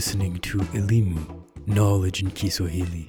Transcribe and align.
Listening 0.00 0.38
to 0.38 0.56
Elimu, 0.72 1.42
Knowledge 1.66 2.22
in 2.22 2.30
Kiswahili, 2.30 3.06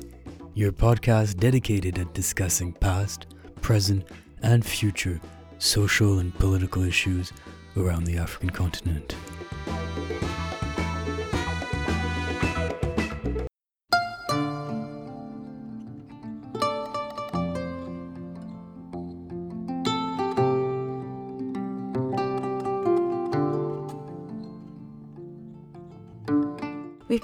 your 0.55 0.73
podcast 0.73 1.37
dedicated 1.37 1.97
at 1.97 2.13
discussing 2.13 2.73
past, 2.73 3.27
present, 3.61 4.03
and 4.43 4.65
future 4.65 5.21
social 5.57 6.19
and 6.19 6.37
political 6.37 6.83
issues 6.83 7.31
around 7.77 8.03
the 8.03 8.17
African 8.17 8.49
continent. 8.49 9.15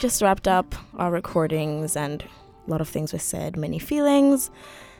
Just 0.07 0.21
wrapped 0.21 0.47
up 0.47 0.73
our 0.95 1.11
recordings 1.11 1.97
and 1.97 2.23
a 2.65 2.71
lot 2.71 2.79
of 2.79 2.87
things 2.87 3.11
were 3.11 3.19
said, 3.19 3.57
many 3.57 3.77
feelings. 3.77 4.49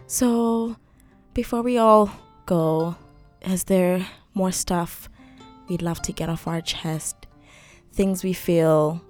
So, 0.06 0.76
before 1.34 1.62
we 1.62 1.78
all 1.78 2.12
go, 2.46 2.98
is 3.42 3.64
there 3.64 4.06
more 4.34 4.52
stuff 4.52 5.08
we'd 5.70 5.82
love 5.82 6.02
to 6.02 6.12
get 6.12 6.28
off 6.28 6.46
our 6.46 6.60
chest? 6.60 7.26
Things 7.94 8.22
we 8.22 8.34
feel 8.34 9.02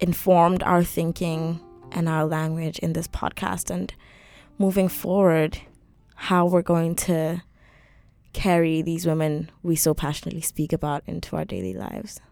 informed 0.00 0.62
our 0.62 0.82
thinking 0.82 1.60
and 1.92 2.08
our 2.08 2.24
language 2.24 2.78
in 2.78 2.94
this 2.94 3.06
podcast 3.06 3.68
and 3.68 3.92
moving 4.56 4.88
forward, 4.88 5.58
how 6.14 6.46
we're 6.46 6.62
going 6.62 6.94
to 6.94 7.42
carry 8.32 8.80
these 8.80 9.04
women 9.04 9.50
we 9.62 9.76
so 9.76 9.92
passionately 9.92 10.40
speak 10.40 10.72
about 10.72 11.02
into 11.06 11.36
our 11.36 11.44
daily 11.44 11.74
lives. 11.74 12.22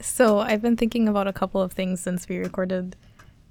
So 0.00 0.38
I've 0.38 0.62
been 0.62 0.76
thinking 0.76 1.08
about 1.08 1.26
a 1.26 1.32
couple 1.32 1.60
of 1.60 1.72
things 1.72 2.00
since 2.00 2.28
we 2.28 2.38
recorded 2.38 2.96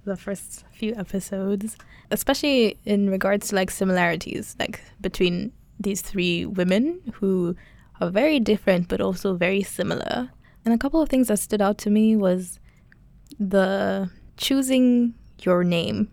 the 0.06 0.16
first 0.16 0.64
few 0.72 0.96
episodes, 0.96 1.78
especially 2.12 2.78
in 2.86 3.10
regards 3.10 3.50
to 3.50 3.56
like 3.56 3.70
similarities, 3.70 4.56
like 4.60 4.82
between 5.02 5.52
these 5.80 6.02
three 6.02 6.46
women 6.46 7.02
who 7.16 7.56
are 8.00 8.10
very 8.10 8.40
different 8.40 8.88
but 8.88 9.02
also 9.02 9.36
very 9.36 9.64
similar. 9.64 10.30
And 10.64 10.74
a 10.74 10.78
couple 10.78 11.02
of 11.02 11.10
things 11.10 11.28
that 11.28 11.40
stood 11.40 11.62
out 11.62 11.78
to 11.80 11.90
me 11.90 12.16
was 12.16 12.60
the 13.40 14.10
choosing 14.38 15.14
your 15.42 15.64
name 15.64 16.12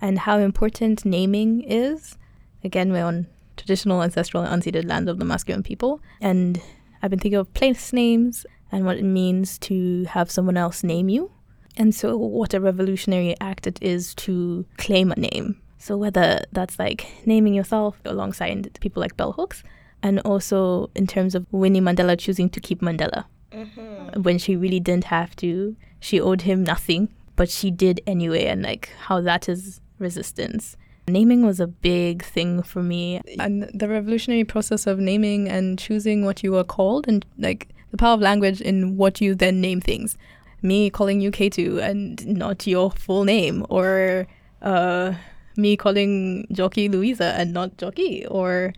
and 0.00 0.18
how 0.18 0.38
important 0.38 1.04
naming 1.04 1.62
is. 1.62 2.18
Again, 2.62 2.92
we're 2.92 3.04
on 3.04 3.26
traditional, 3.56 4.02
ancestral, 4.02 4.42
and 4.42 4.62
unceded 4.62 4.86
lands 4.86 5.08
of 5.08 5.18
the 5.18 5.24
Musqueam 5.24 5.64
people. 5.64 6.00
And 6.20 6.60
I've 7.02 7.10
been 7.10 7.18
thinking 7.18 7.38
of 7.38 7.52
place 7.54 7.92
names 7.92 8.44
and 8.72 8.84
what 8.84 8.98
it 8.98 9.04
means 9.04 9.58
to 9.58 10.04
have 10.04 10.30
someone 10.30 10.56
else 10.56 10.82
name 10.82 11.08
you. 11.08 11.30
And 11.76 11.94
so, 11.94 12.16
what 12.16 12.54
a 12.54 12.60
revolutionary 12.60 13.34
act 13.40 13.66
it 13.66 13.78
is 13.82 14.14
to 14.16 14.64
claim 14.78 15.12
a 15.12 15.16
name. 15.16 15.60
So, 15.78 15.96
whether 15.96 16.44
that's 16.52 16.78
like 16.78 17.06
naming 17.26 17.54
yourself 17.54 18.00
alongside 18.04 18.78
people 18.80 19.00
like 19.00 19.16
Bell 19.16 19.32
Hooks, 19.32 19.62
and 20.02 20.20
also 20.20 20.90
in 20.94 21.06
terms 21.06 21.34
of 21.34 21.46
Winnie 21.50 21.80
Mandela 21.80 22.18
choosing 22.18 22.48
to 22.50 22.60
keep 22.60 22.80
Mandela 22.80 23.24
mm-hmm. 23.52 24.22
when 24.22 24.38
she 24.38 24.56
really 24.56 24.80
didn't 24.80 25.04
have 25.04 25.36
to, 25.36 25.76
she 26.00 26.20
owed 26.20 26.42
him 26.42 26.62
nothing, 26.62 27.08
but 27.34 27.50
she 27.50 27.70
did 27.70 28.00
anyway, 28.06 28.46
and 28.46 28.62
like 28.62 28.90
how 28.98 29.20
that 29.20 29.48
is 29.48 29.80
resistance. 29.98 30.76
Naming 31.08 31.46
was 31.46 31.60
a 31.60 31.68
big 31.68 32.24
thing 32.24 32.62
for 32.62 32.82
me. 32.82 33.20
And 33.38 33.70
the 33.72 33.88
revolutionary 33.88 34.44
process 34.44 34.86
of 34.86 34.98
naming 34.98 35.48
and 35.48 35.78
choosing 35.78 36.24
what 36.24 36.42
you 36.42 36.56
are 36.56 36.64
called 36.64 37.06
and 37.06 37.24
like 37.38 37.68
the 37.96 38.00
power 38.00 38.14
of 38.14 38.20
language 38.20 38.60
in 38.60 38.96
what 38.96 39.20
you 39.20 39.34
then 39.34 39.60
name 39.60 39.80
things. 39.80 40.16
Me 40.62 40.90
calling 40.90 41.20
you 41.20 41.30
K2 41.30 41.82
and 41.82 42.26
not 42.26 42.66
your 42.66 42.90
full 42.90 43.24
name, 43.24 43.64
or 43.68 44.26
uh, 44.62 45.14
me 45.56 45.76
calling 45.76 46.46
Joki 46.52 46.90
Louisa 46.90 47.34
and 47.36 47.52
not 47.52 47.76
Joki, 47.76 48.26
or 48.30 48.72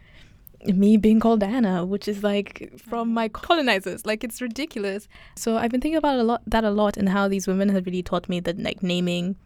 me 0.65 0.97
being 0.97 1.21
called 1.21 1.43
Anna, 1.43 1.85
which 1.85 2.09
is 2.09 2.23
like 2.23 2.73
from 2.77 3.15
my 3.15 3.29
colonizers. 3.29 4.05
Like 4.05 4.25
it's 4.25 4.41
ridiculous. 4.41 5.09
So 5.37 5.57
I've 5.57 5.71
been 5.71 5.81
thinking 5.81 5.97
about 5.99 6.19
a 6.19 6.23
lot 6.23 6.43
that 6.47 6.65
a 6.65 6.71
lot 6.71 6.97
and 6.97 7.09
how 7.09 7.29
these 7.29 7.47
women 7.47 7.69
have 7.71 7.87
really 7.87 8.03
taught 8.03 8.29
me 8.29 8.41
that 8.41 8.59
like 8.59 8.83
naming, 8.83 9.37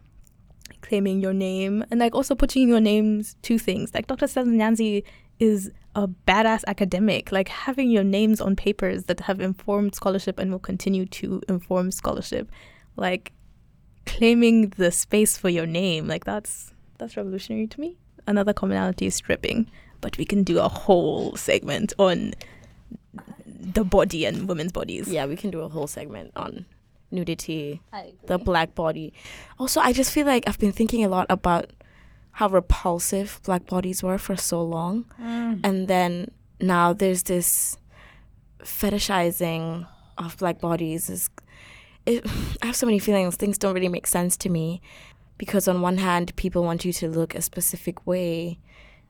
claiming 0.81 1.19
your 1.19 1.33
name, 1.33 1.85
and 1.91 1.99
like 1.99 2.15
also 2.15 2.35
putting 2.35 2.67
your 2.67 2.81
names 2.81 3.35
to 3.43 3.57
things. 3.57 3.93
Like 3.93 4.07
Dr. 4.07 4.27
Stella 4.27 4.47
Nyanzi 4.47 5.03
is 5.39 5.71
a 5.95 6.07
badass 6.07 6.63
academic, 6.67 7.31
like 7.31 7.47
having 7.47 7.89
your 7.91 8.03
names 8.03 8.41
on 8.41 8.55
papers 8.55 9.03
that 9.05 9.19
have 9.21 9.39
informed 9.39 9.95
scholarship 9.95 10.39
and 10.39 10.51
will 10.51 10.59
continue 10.59 11.05
to 11.05 11.41
inform 11.47 11.91
scholarship, 11.91 12.49
like 12.95 13.31
claiming 14.05 14.69
the 14.77 14.91
space 14.91 15.37
for 15.37 15.49
your 15.49 15.65
name, 15.65 16.07
like 16.07 16.25
that's 16.25 16.73
that's 16.97 17.17
revolutionary 17.17 17.67
to 17.67 17.79
me. 17.79 17.97
Another 18.25 18.53
commonality 18.53 19.05
is 19.05 19.15
stripping, 19.15 19.69
but 20.01 20.17
we 20.17 20.25
can 20.25 20.43
do 20.43 20.59
a 20.59 20.69
whole 20.69 21.35
segment 21.35 21.93
on 21.99 22.33
the 23.45 23.83
body 23.83 24.25
and 24.25 24.47
women's 24.47 24.71
bodies. 24.71 25.07
Yeah, 25.07 25.25
we 25.25 25.35
can 25.35 25.51
do 25.51 25.61
a 25.61 25.69
whole 25.69 25.87
segment 25.87 26.31
on 26.35 26.65
nudity, 27.11 27.81
the 28.25 28.37
black 28.37 28.75
body. 28.75 29.13
Also, 29.59 29.79
I 29.79 29.93
just 29.93 30.11
feel 30.11 30.25
like 30.25 30.47
I've 30.47 30.59
been 30.59 30.71
thinking 30.71 31.03
a 31.03 31.07
lot 31.09 31.27
about 31.29 31.71
how 32.33 32.49
repulsive 32.49 33.39
black 33.43 33.67
bodies 33.67 34.01
were 34.01 34.17
for 34.17 34.35
so 34.35 34.61
long. 34.61 35.05
Mm. 35.21 35.61
And 35.63 35.87
then 35.87 36.31
now 36.59 36.91
there's 36.91 37.23
this 37.23 37.77
fetishizing 38.59 39.87
of 40.17 40.37
black 40.37 40.59
bodies. 40.59 41.09
Is 41.09 41.29
it, 42.05 42.25
I 42.61 42.67
have 42.67 42.75
so 42.75 42.87
many 42.87 42.99
feelings. 42.99 43.35
Things 43.35 43.57
don't 43.57 43.75
really 43.75 43.87
make 43.87 44.07
sense 44.07 44.35
to 44.37 44.49
me 44.49 44.81
because 45.37 45.67
on 45.67 45.81
one 45.81 45.97
hand, 45.97 46.35
people 46.35 46.63
want 46.63 46.83
you 46.83 46.93
to 46.93 47.07
look 47.07 47.35
a 47.35 47.41
specific 47.41 48.05
way. 48.07 48.59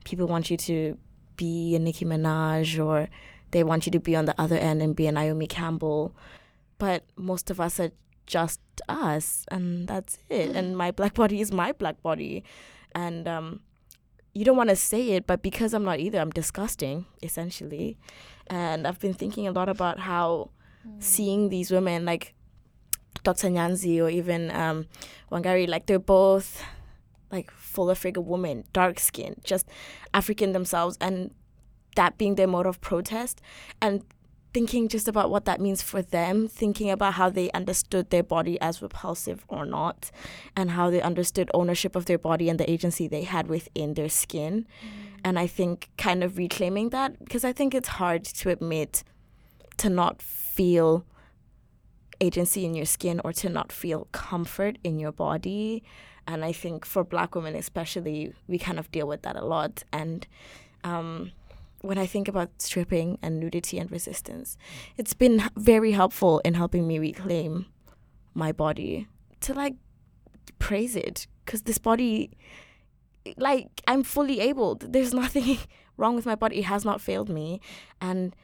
People 0.04 0.26
want 0.26 0.50
you 0.50 0.58
to 0.58 0.98
be 1.36 1.74
a 1.74 1.78
Nicki 1.78 2.04
Minaj 2.04 2.84
or 2.84 3.08
they 3.52 3.64
want 3.64 3.86
you 3.86 3.92
to 3.92 4.00
be 4.00 4.14
on 4.14 4.26
the 4.26 4.38
other 4.38 4.56
end 4.56 4.82
and 4.82 4.94
be 4.94 5.06
a 5.06 5.12
Naomi 5.12 5.46
Campbell. 5.46 6.14
But 6.76 7.04
most 7.16 7.50
of 7.50 7.58
us 7.58 7.80
are 7.80 7.90
just 8.26 8.60
us 8.86 9.46
and 9.48 9.88
that's 9.88 10.18
it. 10.28 10.54
And 10.54 10.76
my 10.76 10.90
black 10.90 11.14
body 11.14 11.40
is 11.40 11.50
my 11.50 11.72
black 11.72 12.02
body 12.02 12.44
and 12.94 13.26
um, 13.28 13.60
you 14.34 14.44
don't 14.44 14.56
want 14.56 14.70
to 14.70 14.76
say 14.76 15.10
it, 15.12 15.26
but 15.26 15.42
because 15.42 15.72
I'm 15.74 15.84
not 15.84 16.00
either, 16.00 16.18
I'm 16.18 16.30
disgusting 16.30 17.06
essentially. 17.22 17.96
And 18.48 18.86
I've 18.86 19.00
been 19.00 19.14
thinking 19.14 19.46
a 19.46 19.52
lot 19.52 19.68
about 19.68 20.00
how 20.00 20.50
mm. 20.86 21.02
seeing 21.02 21.48
these 21.48 21.70
women 21.70 22.04
like 22.04 22.34
Dr. 23.22 23.48
Nyanzi 23.48 24.02
or 24.02 24.10
even 24.10 24.50
um, 24.50 24.86
Wangari, 25.30 25.68
like 25.68 25.86
they're 25.86 25.98
both 25.98 26.62
like 27.30 27.50
fuller 27.50 27.94
figure 27.94 28.22
women, 28.22 28.64
dark 28.72 28.98
skin, 28.98 29.36
just 29.44 29.68
African 30.12 30.52
themselves, 30.52 30.98
and 31.00 31.32
that 31.96 32.18
being 32.18 32.34
their 32.34 32.46
mode 32.46 32.66
of 32.66 32.80
protest. 32.80 33.40
And 33.80 34.04
thinking 34.54 34.88
just 34.88 35.08
about 35.08 35.30
what 35.30 35.44
that 35.44 35.60
means 35.60 35.82
for 35.82 36.00
them, 36.00 36.46
thinking 36.46 36.88
about 36.88 37.14
how 37.14 37.28
they 37.28 37.50
understood 37.50 38.08
their 38.10 38.22
body 38.22 38.58
as 38.60 38.80
repulsive 38.80 39.44
or 39.48 39.66
not, 39.66 40.12
and 40.56 40.70
how 40.70 40.88
they 40.88 41.02
understood 41.02 41.50
ownership 41.52 41.96
of 41.96 42.06
their 42.06 42.18
body 42.18 42.48
and 42.48 42.58
the 42.60 42.70
agency 42.70 43.08
they 43.08 43.24
had 43.24 43.48
within 43.48 43.94
their 43.94 44.08
skin. 44.08 44.64
Mm. 44.64 45.20
And 45.24 45.38
I 45.38 45.48
think 45.48 45.90
kind 45.98 46.22
of 46.22 46.38
reclaiming 46.38 46.90
that, 46.90 47.18
because 47.18 47.44
I 47.44 47.52
think 47.52 47.74
it's 47.74 47.88
hard 47.88 48.24
to 48.24 48.50
admit 48.50 49.02
to 49.78 49.90
not 49.90 50.22
feel 50.22 51.04
agency 52.20 52.64
in 52.64 52.74
your 52.74 52.86
skin 52.86 53.20
or 53.24 53.32
to 53.32 53.48
not 53.48 53.72
feel 53.72 54.06
comfort 54.12 54.78
in 54.84 55.00
your 55.00 55.12
body. 55.12 55.82
And 56.28 56.44
I 56.44 56.52
think 56.52 56.86
for 56.86 57.02
black 57.02 57.34
women, 57.34 57.56
especially, 57.56 58.32
we 58.46 58.58
kind 58.58 58.78
of 58.78 58.90
deal 58.92 59.08
with 59.08 59.22
that 59.22 59.36
a 59.36 59.44
lot. 59.44 59.82
And, 59.92 60.26
um, 60.84 61.32
when 61.84 61.98
I 61.98 62.06
think 62.06 62.28
about 62.28 62.62
stripping 62.62 63.18
and 63.20 63.38
nudity 63.38 63.78
and 63.78 63.90
resistance, 63.90 64.56
it's 64.96 65.12
been 65.12 65.42
very 65.56 65.92
helpful 65.92 66.40
in 66.44 66.54
helping 66.54 66.88
me 66.88 66.98
reclaim 66.98 67.66
my 68.32 68.52
body 68.52 69.06
to 69.40 69.52
like 69.52 69.74
praise 70.58 70.96
it 70.96 71.26
because 71.44 71.62
this 71.62 71.76
body, 71.76 72.30
like, 73.36 73.68
I'm 73.86 74.02
fully 74.02 74.40
able. 74.40 74.76
There's 74.76 75.12
nothing 75.12 75.58
wrong 75.98 76.16
with 76.16 76.24
my 76.24 76.34
body. 76.34 76.60
It 76.60 76.64
has 76.64 76.84
not 76.84 77.02
failed 77.02 77.28
me. 77.28 77.60
And 78.00 78.34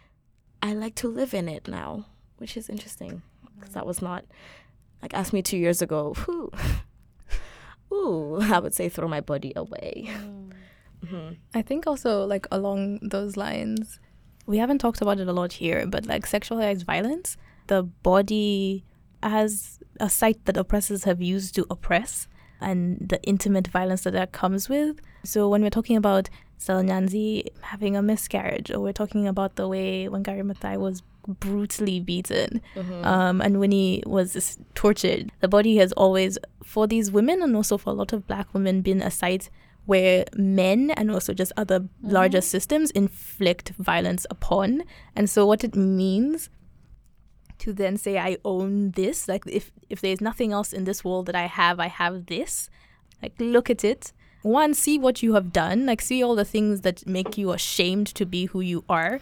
I 0.63 0.75
like 0.75 0.95
to 0.97 1.09
live 1.09 1.33
in 1.33 1.49
it 1.49 1.67
now, 1.67 2.05
which 2.37 2.57
is 2.59 2.69
interesting 2.69 3.23
because 3.59 3.73
that 3.73 3.87
was 3.87 4.03
not, 4.03 4.25
like, 5.01 5.15
asked 5.15 5.33
me 5.33 5.41
two 5.41 5.57
years 5.57 5.81
ago, 5.81 6.15
whew, 6.27 6.53
ooh, 7.93 8.39
I 8.41 8.59
would 8.59 8.75
say 8.75 8.91
throw 8.91 9.09
my 9.09 9.23
body 9.23 9.55
away. 9.57 10.11
Mm. 10.11 10.53
Mm-hmm. 11.05 11.35
I 11.55 11.63
think 11.63 11.87
also 11.87 12.25
like 12.27 12.47
along 12.51 13.01
those 13.03 13.37
lines, 13.37 14.01
we 14.47 14.59
haven't 14.59 14.79
talked 14.79 15.01
about 15.01 15.19
it 15.21 15.29
a 15.29 15.33
lot 15.33 15.53
here, 15.53 15.87
but 15.87 16.07
like 16.07 16.27
sexualized 16.27 16.85
violence, 16.85 17.37
the 17.67 17.83
body 17.83 18.85
as 19.23 19.79
a 19.99 20.09
site 20.09 20.45
that 20.47 20.57
oppressors 20.57 21.05
have 21.05 21.21
used 21.21 21.55
to 21.55 21.67
oppress 21.71 22.27
and 22.61 23.09
the 23.09 23.23
intimate 23.23 23.69
violence 23.69 24.03
that 24.03 24.13
that 24.13 24.33
comes 24.33 24.69
with. 24.69 25.01
So 25.25 25.49
when 25.49 25.63
we're 25.63 25.71
talking 25.71 25.97
about 25.97 26.29
Stella 26.59 26.85
having 27.63 27.97
a 27.97 28.03
miscarriage, 28.03 28.71
or 28.71 28.81
we're 28.81 28.93
talking 28.93 29.27
about 29.27 29.57
the 29.57 29.67
way 29.67 30.09
Wangari 30.09 30.43
Maathai 30.43 30.77
was 30.77 31.03
brutally 31.27 32.01
beaten. 32.01 32.61
Mhm. 32.75 33.05
Um, 33.05 33.41
and 33.41 33.61
when 33.61 33.71
he 33.73 34.03
was 34.07 34.59
tortured, 34.75 35.33
the 35.41 35.49
body 35.49 35.77
has 35.77 35.93
always, 35.93 36.39
for 36.63 36.87
these 36.87 37.11
women 37.11 37.43
and 37.43 37.57
also 37.57 37.79
for 37.79 37.91
a 37.91 37.93
lot 37.95 38.13
of 38.13 38.27
black 38.27 38.53
women, 38.53 38.83
been 38.83 39.01
a 39.01 39.11
site 39.11 39.49
where 39.87 40.25
men 40.37 40.91
and 40.91 41.11
also 41.11 41.33
just 41.35 41.53
other 41.57 41.81
mm-hmm. 41.81 42.11
larger 42.11 42.41
systems 42.41 42.91
inflict 42.93 43.71
violence 43.71 44.27
upon. 44.31 44.83
And 45.17 45.29
so, 45.29 45.47
what 45.47 45.65
it 45.65 45.75
means 45.75 46.51
to 47.59 47.73
then 47.73 47.97
say, 47.97 48.19
I 48.19 48.39
own 48.45 48.93
this, 48.93 49.29
like 49.29 49.45
if, 49.47 49.71
if 49.89 50.01
there's 50.01 50.21
nothing 50.21 50.53
else 50.53 50.73
in 50.73 50.85
this 50.85 51.05
world 51.05 51.27
that 51.27 51.37
I 51.37 51.47
have, 51.47 51.79
I 51.79 51.89
have 51.89 52.27
this, 52.27 52.71
like 53.23 53.35
look 53.39 53.71
at 53.71 53.85
it. 53.85 54.13
One, 54.43 54.73
see 54.73 54.99
what 54.99 55.23
you 55.23 55.35
have 55.35 55.53
done, 55.53 55.85
like 55.85 56.01
see 56.01 56.23
all 56.23 56.35
the 56.35 56.45
things 56.45 56.81
that 56.81 57.07
make 57.07 57.37
you 57.37 57.53
ashamed 57.53 58.07
to 58.09 58.25
be 58.25 58.47
who 58.47 58.61
you 58.61 58.85
are 58.89 59.21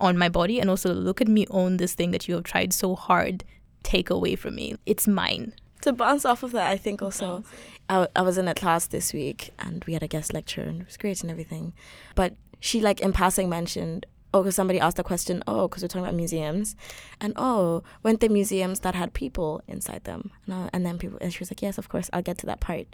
on 0.00 0.18
my 0.18 0.28
body, 0.28 0.60
and 0.60 0.68
also 0.68 0.92
look 0.92 1.20
at 1.20 1.28
me 1.28 1.46
own 1.50 1.76
this 1.76 1.94
thing 1.94 2.10
that 2.10 2.28
you 2.28 2.34
have 2.34 2.44
tried 2.44 2.72
so 2.72 2.96
hard 2.96 3.44
take 3.82 4.10
away 4.10 4.34
from 4.34 4.56
me. 4.56 4.74
It's 4.84 5.06
mine. 5.06 5.52
To 5.82 5.92
bounce 5.92 6.24
off 6.24 6.42
of 6.42 6.52
that, 6.52 6.70
I 6.70 6.76
think 6.76 7.02
also, 7.02 7.44
I, 7.88 8.08
I 8.16 8.22
was 8.22 8.38
in 8.38 8.48
a 8.48 8.54
class 8.54 8.86
this 8.86 9.12
week 9.12 9.50
and 9.58 9.84
we 9.84 9.92
had 9.92 10.02
a 10.02 10.08
guest 10.08 10.32
lecture 10.32 10.62
and 10.62 10.82
it 10.82 10.86
was 10.86 10.96
great 10.96 11.22
and 11.22 11.30
everything. 11.30 11.72
But 12.14 12.34
she, 12.60 12.80
like, 12.80 13.00
in 13.00 13.12
passing 13.12 13.48
mentioned, 13.48 14.06
oh, 14.34 14.42
because 14.42 14.54
somebody 14.54 14.78
asked 14.80 14.96
the 14.98 15.02
question, 15.04 15.42
oh, 15.46 15.66
because 15.68 15.82
we're 15.82 15.88
talking 15.88 16.04
about 16.04 16.14
museums. 16.14 16.76
And 17.20 17.32
oh, 17.36 17.82
weren't 18.02 18.20
there 18.20 18.28
museums 18.30 18.80
that 18.80 18.94
had 18.94 19.14
people 19.14 19.62
inside 19.66 20.04
them? 20.04 20.30
And, 20.46 20.54
I- 20.54 20.70
and 20.72 20.84
then 20.84 20.98
people, 20.98 21.18
and 21.20 21.32
she 21.32 21.38
was 21.38 21.50
like, 21.50 21.62
yes, 21.62 21.78
of 21.78 21.88
course, 21.88 22.10
I'll 22.12 22.22
get 22.22 22.36
to 22.38 22.46
that 22.46 22.60
part. 22.60 22.86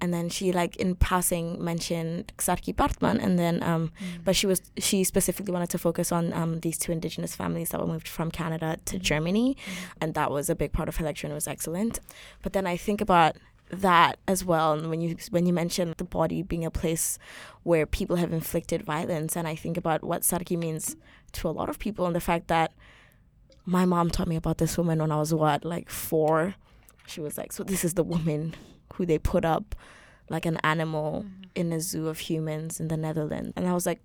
And 0.00 0.12
then 0.12 0.28
she, 0.28 0.50
like, 0.52 0.76
in 0.76 0.96
passing 0.96 1.62
mentioned 1.62 2.32
Saartjie 2.38 2.74
Baartman. 2.74 3.22
And 3.22 3.38
then, 3.38 3.62
um, 3.62 3.92
but 4.24 4.34
she 4.34 4.46
was, 4.46 4.60
she 4.78 5.04
specifically 5.04 5.52
wanted 5.52 5.70
to 5.70 5.78
focus 5.78 6.10
on 6.10 6.32
um, 6.32 6.60
these 6.60 6.78
two 6.78 6.90
indigenous 6.92 7.36
families 7.36 7.68
that 7.70 7.80
were 7.80 7.86
moved 7.86 8.08
from 8.08 8.30
Canada 8.30 8.78
to 8.86 8.98
Germany 8.98 9.56
and 10.00 10.14
that 10.14 10.30
was 10.30 10.50
a 10.50 10.54
big 10.54 10.72
part 10.72 10.88
of 10.88 10.96
her 10.96 11.04
lecture 11.04 11.26
and 11.26 11.32
it 11.32 11.34
was 11.34 11.46
excellent 11.48 12.00
but 12.42 12.52
then 12.52 12.66
i 12.66 12.76
think 12.76 13.00
about 13.00 13.36
that 13.70 14.18
as 14.26 14.44
well 14.44 14.72
and 14.72 14.88
when 14.88 15.00
you 15.00 15.16
when 15.30 15.46
you 15.46 15.52
mention 15.52 15.94
the 15.98 16.04
body 16.04 16.42
being 16.42 16.64
a 16.64 16.70
place 16.70 17.18
where 17.62 17.84
people 17.84 18.16
have 18.16 18.32
inflicted 18.32 18.82
violence 18.82 19.36
and 19.36 19.46
i 19.46 19.54
think 19.54 19.76
about 19.76 20.02
what 20.02 20.22
Saartjie 20.22 20.58
means 20.58 20.96
to 21.32 21.48
a 21.48 21.50
lot 21.50 21.68
of 21.68 21.78
people 21.78 22.06
and 22.06 22.16
the 22.16 22.20
fact 22.20 22.48
that 22.48 22.72
my 23.66 23.84
mom 23.84 24.10
taught 24.10 24.28
me 24.28 24.36
about 24.36 24.58
this 24.58 24.78
woman 24.78 24.98
when 24.98 25.12
i 25.12 25.16
was 25.16 25.34
what 25.34 25.64
like 25.64 25.90
four. 25.90 26.54
She 27.06 27.20
was 27.20 27.38
like 27.38 27.52
so 27.52 27.62
this 27.62 27.84
is 27.84 27.94
the 27.94 28.04
woman 28.04 28.54
who 28.94 29.06
they 29.06 29.18
put 29.18 29.44
up 29.44 29.74
like 30.30 30.46
an 30.46 30.58
animal 30.58 31.24
mm-hmm. 31.26 31.42
in 31.54 31.72
a 31.72 31.80
zoo 31.80 32.08
of 32.08 32.18
humans 32.18 32.80
in 32.80 32.88
the 32.88 32.96
netherlands. 32.96 33.52
And 33.56 33.68
i 33.68 33.74
was 33.74 33.86
like 33.86 34.00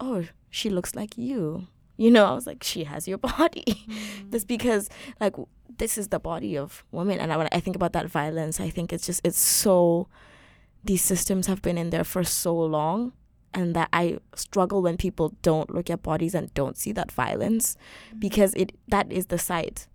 oh 0.00 0.26
she 0.50 0.70
looks 0.70 0.94
like 0.94 1.16
you 1.16 1.66
you 1.98 2.10
know 2.10 2.24
i 2.24 2.32
was 2.32 2.46
like 2.46 2.64
she 2.64 2.84
has 2.84 3.06
your 3.06 3.18
body 3.38 3.64
mm-hmm. 3.66 4.30
that's 4.30 4.44
because 4.44 4.88
like 5.20 5.34
this 5.76 5.98
is 5.98 6.08
the 6.08 6.18
body 6.18 6.56
of 6.56 6.84
women 6.90 7.20
and 7.20 7.30
I, 7.32 7.36
when 7.36 7.48
i 7.52 7.60
think 7.60 7.76
about 7.76 7.92
that 7.92 8.06
violence 8.06 8.58
i 8.60 8.70
think 8.70 8.92
it's 8.92 9.04
just 9.06 9.20
it's 9.22 9.38
so 9.38 10.08
these 10.82 11.02
systems 11.02 11.46
have 11.46 11.60
been 11.60 11.76
in 11.76 11.90
there 11.90 12.04
for 12.04 12.24
so 12.24 12.56
long 12.56 13.12
and 13.52 13.76
that 13.76 13.90
i 13.92 14.18
struggle 14.34 14.80
when 14.80 14.96
people 14.96 15.34
don't 15.42 15.74
look 15.74 15.90
at 15.90 16.02
bodies 16.02 16.34
and 16.34 16.52
don't 16.54 16.78
see 16.78 16.92
that 16.92 17.12
violence 17.12 17.76
mm-hmm. 18.08 18.20
because 18.20 18.54
it 18.54 18.72
that 18.88 19.12
is 19.12 19.26
the 19.26 19.38
site 19.38 19.86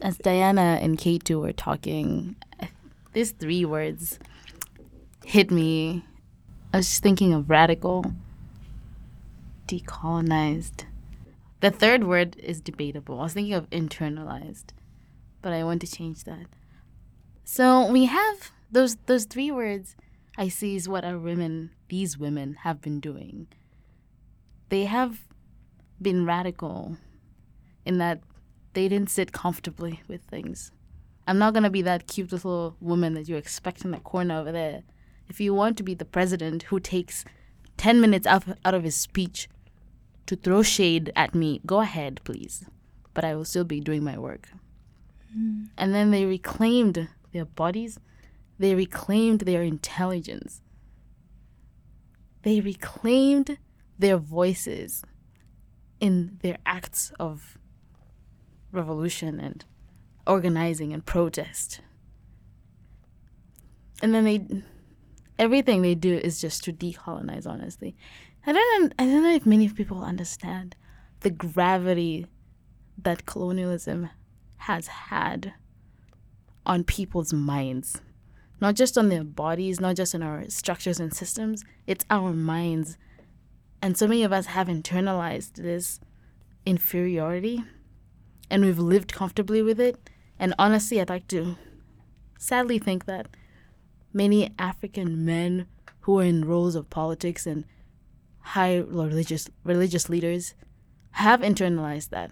As 0.00 0.18
Diana 0.18 0.78
and 0.82 0.98
K2 0.98 1.40
were 1.40 1.52
talking, 1.52 2.36
these 3.14 3.32
three 3.32 3.64
words 3.64 4.18
hit 5.24 5.50
me. 5.50 6.04
I 6.72 6.78
was 6.78 6.88
just 6.88 7.02
thinking 7.02 7.32
of 7.32 7.48
radical, 7.48 8.12
decolonized. 9.66 10.84
The 11.66 11.72
third 11.72 12.04
word 12.04 12.36
is 12.36 12.60
debatable. 12.60 13.18
I 13.18 13.24
was 13.24 13.32
thinking 13.32 13.52
of 13.52 13.68
internalized, 13.70 14.66
but 15.42 15.52
I 15.52 15.64
want 15.64 15.80
to 15.80 15.88
change 15.88 16.22
that. 16.22 16.46
So 17.42 17.90
we 17.90 18.04
have 18.04 18.52
those 18.70 18.94
those 19.06 19.24
three 19.24 19.50
words 19.50 19.96
I 20.38 20.46
see 20.46 20.76
is 20.76 20.88
what 20.88 21.04
our 21.04 21.18
women, 21.18 21.72
these 21.88 22.16
women, 22.16 22.58
have 22.62 22.80
been 22.80 23.00
doing. 23.00 23.48
They 24.68 24.84
have 24.84 25.26
been 26.00 26.24
radical 26.24 26.98
in 27.84 27.98
that 27.98 28.20
they 28.74 28.88
didn't 28.88 29.10
sit 29.10 29.32
comfortably 29.32 30.02
with 30.06 30.22
things. 30.22 30.70
I'm 31.26 31.38
not 31.38 31.52
gonna 31.52 31.68
be 31.68 31.82
that 31.82 32.06
cute 32.06 32.30
little 32.30 32.76
woman 32.80 33.14
that 33.14 33.28
you 33.28 33.34
expect 33.34 33.84
in 33.84 33.90
the 33.90 33.98
corner 33.98 34.38
over 34.38 34.52
there. 34.52 34.84
If 35.28 35.40
you 35.40 35.52
want 35.52 35.76
to 35.78 35.82
be 35.82 35.94
the 35.94 36.04
president 36.04 36.62
who 36.70 36.78
takes 36.78 37.24
10 37.76 38.00
minutes 38.00 38.24
out, 38.24 38.44
out 38.64 38.74
of 38.74 38.84
his 38.84 38.94
speech 38.94 39.48
to 40.26 40.36
throw 40.36 40.62
shade 40.62 41.12
at 41.16 41.34
me, 41.34 41.60
go 41.64 41.80
ahead, 41.80 42.20
please. 42.24 42.64
But 43.14 43.24
I 43.24 43.34
will 43.34 43.44
still 43.44 43.64
be 43.64 43.80
doing 43.80 44.04
my 44.04 44.18
work. 44.18 44.48
Mm. 45.36 45.68
And 45.76 45.94
then 45.94 46.10
they 46.10 46.24
reclaimed 46.24 47.08
their 47.32 47.44
bodies, 47.44 47.98
they 48.58 48.74
reclaimed 48.74 49.40
their 49.40 49.62
intelligence, 49.62 50.62
they 52.42 52.60
reclaimed 52.60 53.58
their 53.98 54.16
voices 54.16 55.02
in 56.00 56.38
their 56.42 56.58
acts 56.66 57.12
of 57.18 57.58
revolution 58.72 59.40
and 59.40 59.64
organizing 60.26 60.92
and 60.92 61.04
protest. 61.04 61.80
And 64.02 64.14
then 64.14 64.24
they 64.24 64.62
everything 65.38 65.82
they 65.82 65.94
do 65.94 66.14
is 66.14 66.40
just 66.40 66.64
to 66.64 66.72
decolonize 66.72 67.46
honestly. 67.46 67.96
I 68.48 68.52
don't 68.52 68.94
I 68.96 69.04
don't 69.06 69.24
know 69.24 69.34
if 69.34 69.44
many 69.44 69.68
people 69.68 70.04
understand 70.04 70.76
the 71.20 71.30
gravity 71.30 72.26
that 72.96 73.26
colonialism 73.26 74.10
has 74.58 74.86
had 74.86 75.54
on 76.64 76.84
people's 76.84 77.32
minds. 77.32 78.00
Not 78.60 78.76
just 78.76 78.96
on 78.96 79.08
their 79.08 79.24
bodies, 79.24 79.80
not 79.80 79.96
just 79.96 80.14
in 80.14 80.22
our 80.22 80.48
structures 80.48 81.00
and 81.00 81.12
systems, 81.12 81.64
it's 81.88 82.04
our 82.08 82.32
minds. 82.32 82.96
And 83.82 83.98
so 83.98 84.06
many 84.06 84.22
of 84.22 84.32
us 84.32 84.46
have 84.46 84.68
internalized 84.68 85.54
this 85.54 85.98
inferiority 86.64 87.64
and 88.48 88.64
we've 88.64 88.78
lived 88.78 89.12
comfortably 89.12 89.60
with 89.60 89.80
it. 89.80 90.08
And 90.38 90.54
honestly, 90.56 91.00
I'd 91.00 91.08
like 91.08 91.26
to 91.28 91.56
sadly 92.38 92.78
think 92.78 93.06
that 93.06 93.26
many 94.12 94.54
African 94.56 95.24
men 95.24 95.66
who 96.02 96.20
are 96.20 96.24
in 96.24 96.44
roles 96.44 96.76
of 96.76 96.88
politics 96.90 97.44
and 97.44 97.64
high 98.46 98.76
religious 98.76 99.50
religious 99.64 100.08
leaders 100.08 100.54
have 101.12 101.40
internalized 101.40 102.10
that, 102.10 102.30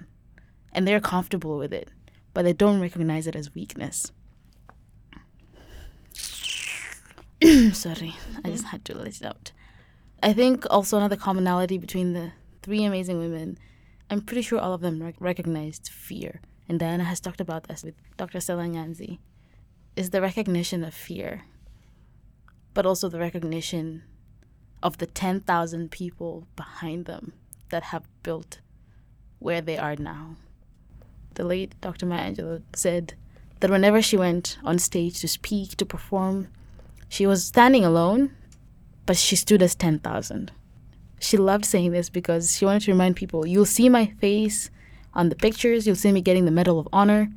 and 0.73 0.87
they're 0.87 1.01
comfortable 1.01 1.59
with 1.59 1.73
it, 1.73 1.89
but 2.33 2.45
they 2.45 2.53
don't 2.53 2.81
recognize 2.81 3.27
it 3.27 3.35
as 3.35 3.55
weakness. 3.55 4.13
Sorry, 7.73 8.15
I 8.45 8.51
just 8.51 8.67
had 8.67 8.85
to 8.85 8.97
let 8.97 9.09
it 9.09 9.25
out. 9.25 9.51
I 10.23 10.33
think 10.33 10.65
also 10.71 10.97
another 10.97 11.17
commonality 11.17 11.79
between 11.79 12.13
the 12.13 12.33
three 12.63 12.85
amazing 12.85 13.19
women, 13.19 13.59
I'm 14.09 14.21
pretty 14.21 14.43
sure 14.43 14.61
all 14.61 14.73
of 14.73 14.81
them 14.81 15.03
rec- 15.03 15.17
recognized 15.19 15.89
fear. 15.89 16.41
And 16.69 16.79
Diana 16.79 17.05
has 17.05 17.21
talked 17.21 17.41
about 17.41 17.65
this 17.65 17.83
with 17.83 17.95
Dr. 18.17 18.41
Stella 18.41 18.65
Nyanzi, 18.65 19.19
is 19.97 20.11
the 20.11 20.23
recognition 20.23 20.85
of 20.85 20.95
fear, 20.95 21.43
but 22.73 22.87
also 22.87 23.09
the 23.09 23.19
recognition 23.19 24.05
of 24.85 24.99
the 24.99 25.07
10,000 25.07 25.91
people 25.91 26.47
behind 26.55 27.07
them 27.07 27.33
that 27.71 27.85
have 27.85 28.05
built 28.23 28.61
where 29.39 29.63
they 29.63 29.79
are 29.79 29.97
now. 29.97 30.37
The 31.35 31.45
late 31.45 31.75
Dr. 31.81 32.07
Maya 32.07 32.31
Angelou 32.31 32.63
said 32.77 33.15
that 33.61 33.71
whenever 33.71 34.03
she 34.03 34.19
went 34.19 34.59
on 34.63 34.79
stage 34.79 35.21
to 35.21 35.29
speak, 35.29 35.77
to 35.79 35.87
perform, 35.87 36.49
she 37.09 37.27
was 37.27 37.47
standing 37.47 37.85
alone, 37.85 38.37
but 39.07 39.17
she 39.17 39.37
stood 39.37 39.63
as 39.63 39.75
10,000. 39.75 40.53
She 41.19 41.39
loved 41.39 41.65
saying 41.65 41.93
this 41.93 42.11
because 42.11 42.57
she 42.57 42.67
wanted 42.67 42.83
to 42.83 42.93
remind 42.93 43.17
people 43.17 43.47
you'll 43.47 43.65
see 43.65 43.89
my 43.89 44.07
face 44.21 44.71
on 45.15 45.31
the 45.31 45.37
pictures, 45.37 45.87
you'll 45.87 45.97
see 45.97 46.13
me 46.13 46.21
getting 46.21 46.45
the 46.45 46.51
Medal 46.51 46.79
of 46.79 46.89
Honor, 46.93 47.31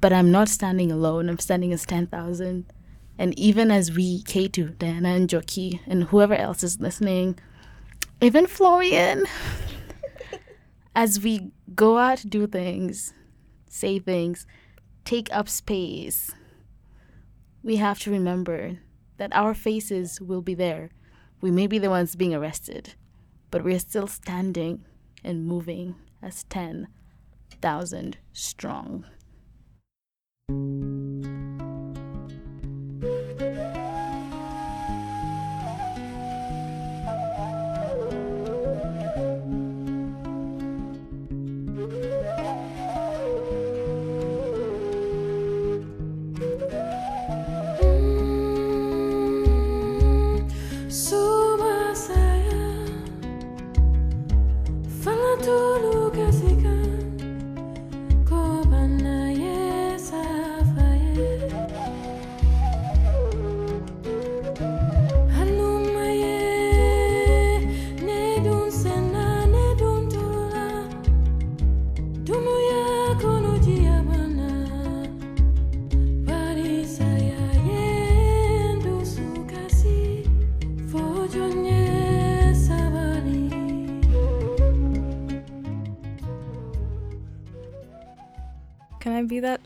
but 0.00 0.12
I'm 0.12 0.30
not 0.30 0.48
standing 0.48 0.92
alone, 0.92 1.28
I'm 1.28 1.38
standing 1.40 1.72
as 1.72 1.84
10,000. 1.84 2.66
And 3.18 3.38
even 3.38 3.70
as 3.70 3.92
we, 3.92 4.22
K2, 4.22 4.78
Diana 4.78 5.10
and 5.10 5.28
Joki, 5.28 5.80
and 5.86 6.04
whoever 6.04 6.34
else 6.34 6.62
is 6.62 6.80
listening, 6.80 7.38
even 8.20 8.46
Florian, 8.46 9.24
as 10.96 11.20
we 11.20 11.52
go 11.74 11.98
out, 11.98 12.18
to 12.18 12.26
do 12.26 12.46
things, 12.46 13.14
say 13.68 13.98
things, 13.98 14.46
take 15.04 15.28
up 15.32 15.48
space, 15.48 16.32
we 17.62 17.76
have 17.76 17.98
to 18.00 18.10
remember 18.10 18.78
that 19.16 19.34
our 19.34 19.54
faces 19.54 20.20
will 20.20 20.42
be 20.42 20.54
there. 20.54 20.90
We 21.40 21.50
may 21.50 21.66
be 21.66 21.78
the 21.78 21.90
ones 21.90 22.16
being 22.16 22.34
arrested, 22.34 22.94
but 23.50 23.62
we're 23.62 23.78
still 23.78 24.06
standing 24.06 24.84
and 25.22 25.46
moving 25.46 25.94
as 26.22 26.44
10,000 26.44 28.18
strong. 28.32 29.04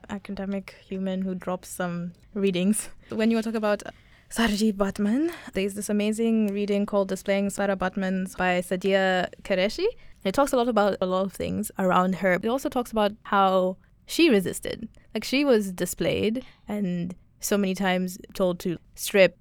Academic 0.09 0.77
human 0.87 1.23
who 1.23 1.35
drops 1.35 1.69
some 1.69 2.13
readings. 2.35 2.89
When 3.11 3.31
you 3.31 3.41
talk 3.43 3.55
about 3.55 3.83
Saartjie 4.31 4.73
Baartman, 4.73 5.33
there's 5.55 5.75
this 5.75 5.89
amazing 5.89 6.53
reading 6.53 6.87
called 6.87 7.09
Displaying 7.09 7.51
Sarah 7.51 7.77
Baartman's 7.77 8.37
by 8.37 8.61
Sadia 8.61 9.29
Qureshi. 9.43 9.87
It 10.25 10.33
talks 10.35 10.53
a 10.53 10.57
lot 10.57 10.69
about 10.69 10.97
a 11.01 11.07
lot 11.07 11.25
of 11.25 11.33
things 11.33 11.71
around 11.79 12.17
her. 12.17 12.35
It 12.35 12.47
also 12.47 12.69
talks 12.69 12.93
about 12.93 13.13
how 13.23 13.77
she 14.07 14.29
resisted. 14.29 14.89
Like 15.15 15.25
she 15.25 15.45
was 15.45 15.73
displayed 15.73 16.45
and 16.67 17.15
so 17.41 17.57
many 17.57 17.75
times 17.75 18.19
told 18.35 18.59
to 18.61 18.79
strip 18.95 19.39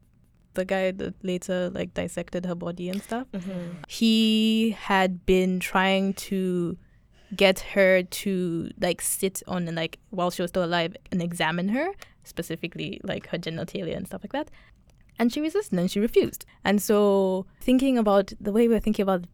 the 0.54 0.66
guy 0.66 0.92
that 0.92 1.14
later 1.24 1.70
like 1.70 1.94
dissected 1.94 2.46
her 2.46 2.56
body 2.56 2.90
and 2.90 3.02
stuff. 3.02 3.28
Mm-hmm. 3.34 3.84
He 3.88 4.72
had 4.80 5.26
been 5.26 5.60
trying 5.60 6.14
to 6.14 6.78
get 7.36 7.60
her 7.60 8.04
to 8.04 8.70
like 8.80 9.02
sit 9.02 9.44
on 9.48 9.68
and 9.68 9.76
like 9.76 10.00
while 10.10 10.32
she 10.32 10.42
was 10.42 10.50
still 10.50 10.64
alive 10.64 10.96
and 11.12 11.22
examine 11.22 11.70
her, 11.70 11.90
specifically 12.24 13.02
like 13.04 13.28
her 13.28 13.38
genitalia 13.38 13.96
and 13.96 14.08
stuff 14.08 14.24
like 14.24 14.34
that. 14.34 14.50
And 15.20 15.34
she 15.34 15.42
resisted 15.42 15.78
and 15.80 15.90
she 15.90 16.00
refused. 16.00 16.46
And 16.64 16.80
so, 16.80 17.48
thinking 17.60 17.98
about 17.98 18.34
the 18.40 18.52
way 18.52 18.68
we're 18.68 18.80
thinking 18.80 19.02
about 19.02 19.26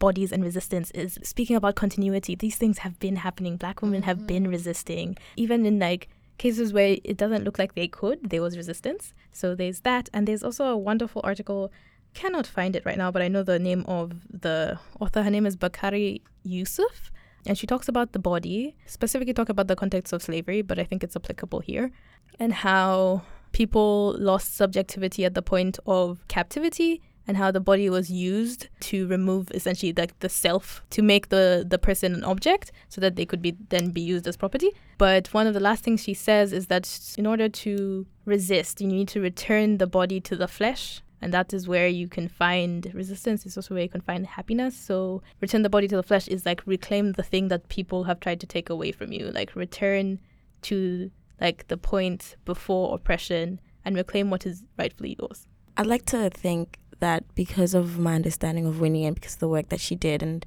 bodies 0.00 0.32
and 0.32 0.42
resistance 0.42 0.90
is 0.90 1.18
speaking 1.22 1.54
about 1.54 1.76
continuity. 1.76 2.34
These 2.34 2.56
things 2.56 2.78
have 2.78 2.98
been 2.98 3.16
happening. 3.16 3.56
Black 3.56 3.82
women 3.82 4.02
have 4.02 4.18
mm-hmm. 4.18 4.26
been 4.26 4.48
resisting, 4.48 5.16
even 5.36 5.64
in 5.64 5.78
like 5.78 6.08
cases 6.38 6.72
where 6.72 6.96
it 7.04 7.16
doesn't 7.16 7.44
look 7.44 7.58
like 7.58 7.74
they 7.74 7.86
could, 7.86 8.30
there 8.30 8.42
was 8.42 8.56
resistance. 8.56 9.14
So, 9.30 9.54
there's 9.54 9.82
that. 9.82 10.08
And 10.12 10.26
there's 10.26 10.42
also 10.42 10.64
a 10.64 10.76
wonderful 10.76 11.20
article 11.22 11.70
cannot 12.16 12.46
find 12.46 12.74
it 12.74 12.84
right 12.86 12.96
now, 12.96 13.10
but 13.10 13.22
I 13.22 13.28
know 13.28 13.42
the 13.42 13.58
name 13.58 13.84
of 13.86 14.12
the 14.30 14.78
author. 15.00 15.22
Her 15.22 15.30
name 15.30 15.46
is 15.46 15.54
Bakari 15.54 16.22
Yusuf, 16.42 17.12
and 17.46 17.56
she 17.58 17.66
talks 17.66 17.88
about 17.88 18.12
the 18.12 18.18
body, 18.18 18.74
specifically 18.86 19.34
talk 19.34 19.50
about 19.50 19.68
the 19.68 19.76
context 19.76 20.12
of 20.12 20.22
slavery, 20.22 20.62
but 20.62 20.78
I 20.78 20.84
think 20.84 21.04
it's 21.04 21.14
applicable 21.14 21.60
here, 21.60 21.92
and 22.40 22.52
how 22.52 23.22
people 23.52 24.16
lost 24.18 24.56
subjectivity 24.56 25.24
at 25.24 25.34
the 25.34 25.42
point 25.42 25.78
of 25.86 26.26
captivity 26.28 27.02
and 27.28 27.36
how 27.36 27.50
the 27.50 27.60
body 27.60 27.90
was 27.90 28.10
used 28.10 28.68
to 28.80 29.06
remove 29.08 29.50
essentially 29.52 29.92
like 29.96 30.18
the 30.20 30.28
self 30.28 30.82
to 30.90 31.02
make 31.02 31.28
the 31.28 31.64
the 31.66 31.78
person 31.78 32.14
an 32.14 32.24
object 32.24 32.70
so 32.88 33.00
that 33.00 33.16
they 33.16 33.26
could 33.26 33.42
be 33.42 33.56
then 33.70 33.90
be 33.90 34.00
used 34.00 34.26
as 34.26 34.36
property 34.36 34.70
but 34.98 35.32
one 35.34 35.46
of 35.46 35.54
the 35.54 35.60
last 35.68 35.82
things 35.82 36.02
she 36.02 36.14
says 36.14 36.52
is 36.52 36.66
that 36.66 36.86
in 37.18 37.26
order 37.26 37.48
to 37.48 38.06
resist 38.24 38.80
you 38.80 38.86
need 38.86 39.08
to 39.08 39.20
return 39.20 39.78
the 39.78 39.86
body 39.86 40.20
to 40.20 40.36
the 40.36 40.48
flesh 40.48 41.00
and 41.22 41.32
that 41.32 41.52
is 41.52 41.66
where 41.66 41.88
you 41.88 42.08
can 42.08 42.28
find 42.28 42.92
resistance. 42.94 43.46
It's 43.46 43.56
also 43.56 43.74
where 43.74 43.82
you 43.82 43.88
can 43.88 44.00
find 44.00 44.26
happiness. 44.26 44.76
So 44.76 45.22
return 45.40 45.62
the 45.62 45.70
body 45.70 45.88
to 45.88 45.96
the 45.96 46.02
flesh 46.02 46.28
is 46.28 46.44
like 46.44 46.62
reclaim 46.66 47.12
the 47.12 47.22
thing 47.22 47.48
that 47.48 47.68
people 47.68 48.04
have 48.04 48.20
tried 48.20 48.40
to 48.40 48.46
take 48.46 48.68
away 48.68 48.92
from 48.92 49.12
you. 49.12 49.30
Like 49.30 49.56
return 49.56 50.18
to 50.62 51.10
like 51.40 51.68
the 51.68 51.76
point 51.76 52.36
before 52.44 52.94
oppression 52.94 53.60
and 53.84 53.96
reclaim 53.96 54.30
what 54.30 54.46
is 54.46 54.62
rightfully 54.78 55.16
yours. 55.18 55.46
I'd 55.76 55.86
like 55.86 56.06
to 56.06 56.30
think 56.30 56.78
that 57.00 57.24
because 57.34 57.74
of 57.74 57.98
my 57.98 58.14
understanding 58.14 58.66
of 58.66 58.80
Winnie 58.80 59.04
and 59.04 59.14
because 59.14 59.34
of 59.34 59.40
the 59.40 59.48
work 59.48 59.68
that 59.68 59.80
she 59.80 59.94
did 59.94 60.22
and 60.22 60.44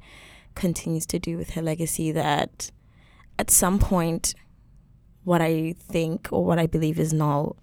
continues 0.56 1.06
to 1.08 1.20
do 1.20 1.38
with 1.38 1.52
her 1.52 1.62
legacy, 1.62 2.12
that 2.12 2.72
at 3.38 3.52
some 3.52 3.80
point, 3.80 4.34
what 5.24 5.42
I 5.42 5.74
think 5.78 6.30
or 6.32 6.44
what 6.44 6.58
I 6.58 6.66
believe 6.66 7.00
is 7.00 7.14
not 7.14 7.56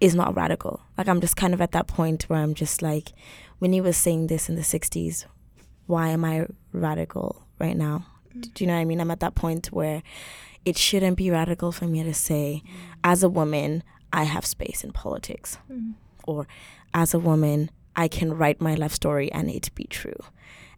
is 0.00 0.14
not 0.14 0.34
radical. 0.34 0.80
Like 0.96 1.08
I'm 1.08 1.20
just 1.20 1.36
kind 1.36 1.54
of 1.54 1.60
at 1.60 1.72
that 1.72 1.86
point 1.86 2.24
where 2.24 2.40
I'm 2.40 2.54
just 2.54 2.82
like, 2.82 3.10
when 3.58 3.70
Winnie 3.70 3.80
was 3.80 3.96
saying 3.96 4.26
this 4.26 4.48
in 4.48 4.56
the 4.56 4.62
'60s. 4.62 5.26
Why 5.86 6.08
am 6.08 6.24
I 6.24 6.46
radical 6.72 7.46
right 7.58 7.76
now? 7.76 8.06
Do 8.40 8.64
you 8.64 8.66
know 8.66 8.74
what 8.74 8.80
I 8.80 8.84
mean? 8.86 9.00
I'm 9.00 9.10
at 9.10 9.20
that 9.20 9.34
point 9.34 9.66
where 9.66 10.02
it 10.64 10.78
shouldn't 10.78 11.18
be 11.18 11.30
radical 11.30 11.72
for 11.72 11.84
me 11.86 12.02
to 12.02 12.14
say, 12.14 12.62
as 13.02 13.22
a 13.22 13.28
woman, 13.28 13.82
I 14.12 14.24
have 14.24 14.46
space 14.46 14.82
in 14.82 14.92
politics, 14.92 15.58
or 16.26 16.46
as 16.94 17.12
a 17.12 17.18
woman, 17.18 17.70
I 17.96 18.08
can 18.08 18.32
write 18.32 18.60
my 18.60 18.74
life 18.74 18.92
story 18.92 19.30
and 19.30 19.50
it 19.50 19.70
be 19.74 19.84
true. 19.84 20.18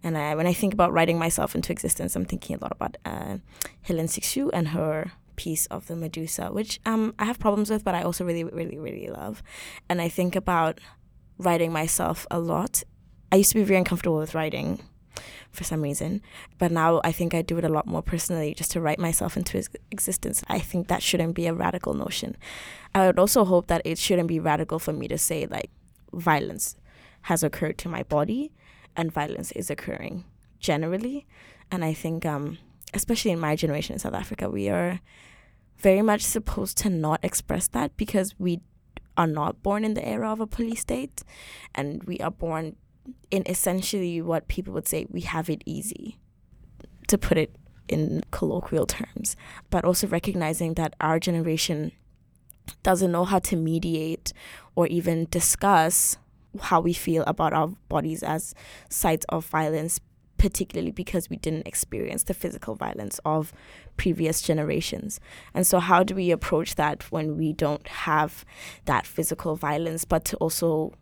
And 0.03 0.19
I, 0.19 0.35
when 0.35 0.47
I 0.47 0.53
think 0.53 0.75
about 0.75 0.93
writing 0.93 1.19
myself 1.19 1.55
into 1.55 1.73
existence, 1.73 2.15
I'm 2.17 2.25
thinking 2.25 2.57
a 2.57 2.59
lot 2.61 2.73
about 2.73 2.97
uh, 3.05 3.39
Hélène 3.89 4.09
Cixous 4.09 4.51
and 4.53 4.69
her 4.69 5.13
piece 5.37 5.67
of 5.67 5.87
the 5.87 5.97
Medusa, 5.97 6.53
which 6.53 6.81
um, 6.87 7.15
I 7.19 7.25
have 7.27 7.39
problems 7.39 7.71
with, 7.71 7.85
but 7.85 7.95
I 7.95 8.03
also 8.03 8.25
really, 8.25 8.45
really, 8.45 8.79
really 8.79 9.09
love. 9.09 9.43
And 9.89 10.01
I 10.01 10.09
think 10.09 10.35
about 10.35 10.81
writing 11.39 11.73
myself 11.73 12.27
a 12.31 12.39
lot. 12.39 12.83
I 13.31 13.37
used 13.37 13.53
to 13.53 13.57
be 13.57 13.65
very 13.65 13.79
uncomfortable 13.79 14.19
with 14.19 14.35
writing 14.35 14.83
for 15.51 15.65
some 15.65 15.81
reason, 15.81 16.21
but 16.59 16.71
now 16.71 17.01
I 17.03 17.13
think 17.13 17.35
I 17.35 17.43
do 17.43 17.57
it 17.59 17.65
a 17.65 17.69
lot 17.69 17.87
more 17.87 18.03
personally 18.03 18.55
just 18.55 18.71
to 18.73 18.81
write 18.81 18.99
myself 18.99 19.37
into 19.37 19.63
existence. 19.91 20.43
I 20.49 20.59
think 20.59 20.89
that 20.89 21.03
shouldn't 21.03 21.35
be 21.35 21.47
a 21.47 21.55
radical 21.55 21.95
notion. 21.95 22.37
I 22.95 23.07
would 23.07 23.19
also 23.19 23.45
hope 23.45 23.67
that 23.69 23.83
it 23.85 23.99
shouldn't 23.99 24.29
be 24.29 24.41
radical 24.41 24.79
for 24.79 24.93
me 24.93 25.09
to 25.09 25.19
say, 25.19 25.47
like, 25.47 25.71
violence 26.13 26.77
has 27.23 27.43
occurred 27.43 27.79
to 27.79 27.89
my 27.89 28.03
body 28.03 28.53
and 28.95 29.13
violence 29.13 29.51
is 29.53 29.71
occurring 29.71 30.25
generally. 30.61 31.27
And 31.71 31.85
I 31.85 31.93
think, 31.93 32.25
um, 32.25 32.59
especially 32.95 33.31
in 33.31 33.41
my 33.41 33.57
generation 33.57 33.95
in 33.95 33.99
South 33.99 34.15
Africa, 34.15 34.49
we 34.49 34.69
are 34.69 35.01
very 35.79 36.03
much 36.03 36.23
supposed 36.23 36.79
to 36.79 36.91
not 36.91 37.21
express 37.23 37.69
that 37.69 37.97
because 37.97 38.35
we 38.39 38.61
are 39.17 39.27
not 39.27 39.63
born 39.63 39.85
in 39.85 39.95
the 39.95 40.07
era 40.07 40.31
of 40.31 40.41
a 40.41 40.47
police 40.47 40.81
state 40.81 41.23
and 41.75 42.03
we 42.05 42.19
are 42.19 42.31
born 42.31 42.77
in 43.31 43.43
essentially 43.47 44.21
what 44.21 44.49
people 44.49 44.73
would 44.75 44.89
say 44.89 45.07
we 45.11 45.21
have 45.23 45.49
it 45.49 45.63
easy, 45.65 46.19
to 47.09 47.17
put 47.17 47.39
it 47.39 47.55
in 47.89 48.23
colloquial 48.31 48.87
terms, 48.87 49.37
but 49.71 49.85
also 49.85 50.07
recognizing 50.07 50.75
that 50.75 50.95
our 51.01 51.19
generation 51.19 51.93
doesn't 52.83 53.13
know 53.13 53.25
how 53.25 53.39
to 53.39 53.57
mediate 53.57 54.33
or 54.75 54.87
even 54.89 55.27
discuss 55.31 56.17
how 56.63 56.81
we 56.81 56.93
feel 56.93 57.23
about 57.27 57.53
our 57.53 57.69
bodies 57.89 58.23
as 58.23 58.55
sites 58.89 59.27
of 59.29 59.45
violence, 59.47 60.01
particularly 60.39 60.93
because 60.93 61.31
we 61.31 61.37
didn't 61.37 61.67
experience 61.67 62.25
the 62.25 62.35
physical 62.35 62.75
violence 62.75 63.21
of 63.25 63.53
previous 63.97 64.43
generations. 64.43 65.21
And 65.55 65.67
so, 65.67 65.79
how 65.79 66.03
do 66.03 66.15
we 66.15 66.31
approach 66.31 66.75
that 66.75 67.11
when 67.11 67.37
we 67.37 67.53
don't 67.53 67.87
have 67.89 68.45
that 68.85 69.07
physical 69.07 69.57
violence, 69.57 70.05
but 70.05 70.25
to 70.27 70.37
also 70.37 70.93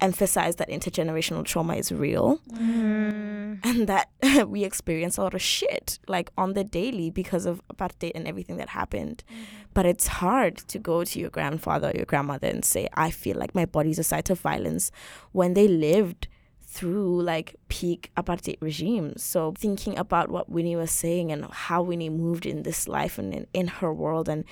emphasize 0.00 0.56
that 0.56 0.68
intergenerational 0.68 1.44
trauma 1.44 1.74
is 1.74 1.92
real 1.92 2.38
mm-hmm. 2.52 3.54
and 3.62 3.86
that 3.86 4.08
we 4.48 4.64
experience 4.64 5.18
a 5.18 5.22
lot 5.22 5.34
of 5.34 5.42
shit 5.42 5.98
like 6.08 6.30
on 6.38 6.54
the 6.54 6.64
daily 6.64 7.10
because 7.10 7.46
of 7.46 7.60
apartheid 7.68 8.12
and 8.14 8.26
everything 8.26 8.56
that 8.56 8.70
happened. 8.70 9.22
Mm-hmm. 9.30 9.44
But 9.74 9.86
it's 9.86 10.06
hard 10.06 10.56
to 10.56 10.78
go 10.78 11.04
to 11.04 11.20
your 11.20 11.30
grandfather 11.30 11.90
or 11.90 11.96
your 11.96 12.06
grandmother 12.06 12.48
and 12.48 12.64
say, 12.64 12.88
I 12.94 13.10
feel 13.10 13.36
like 13.36 13.54
my 13.54 13.66
body's 13.66 13.98
a 13.98 14.04
site 14.04 14.30
of 14.30 14.40
violence 14.40 14.90
when 15.32 15.54
they 15.54 15.68
lived 15.68 16.28
through 16.70 17.20
like 17.20 17.56
peak 17.68 18.12
apartheid 18.16 18.56
regimes. 18.60 19.24
So 19.24 19.52
thinking 19.58 19.98
about 19.98 20.30
what 20.30 20.48
Winnie 20.48 20.76
was 20.76 20.92
saying 20.92 21.32
and 21.32 21.46
how 21.46 21.82
Winnie 21.82 22.08
moved 22.08 22.46
in 22.46 22.62
this 22.62 22.86
life 22.86 23.18
and 23.18 23.34
in, 23.34 23.46
in 23.52 23.66
her 23.66 23.92
world 23.92 24.28
and 24.28 24.44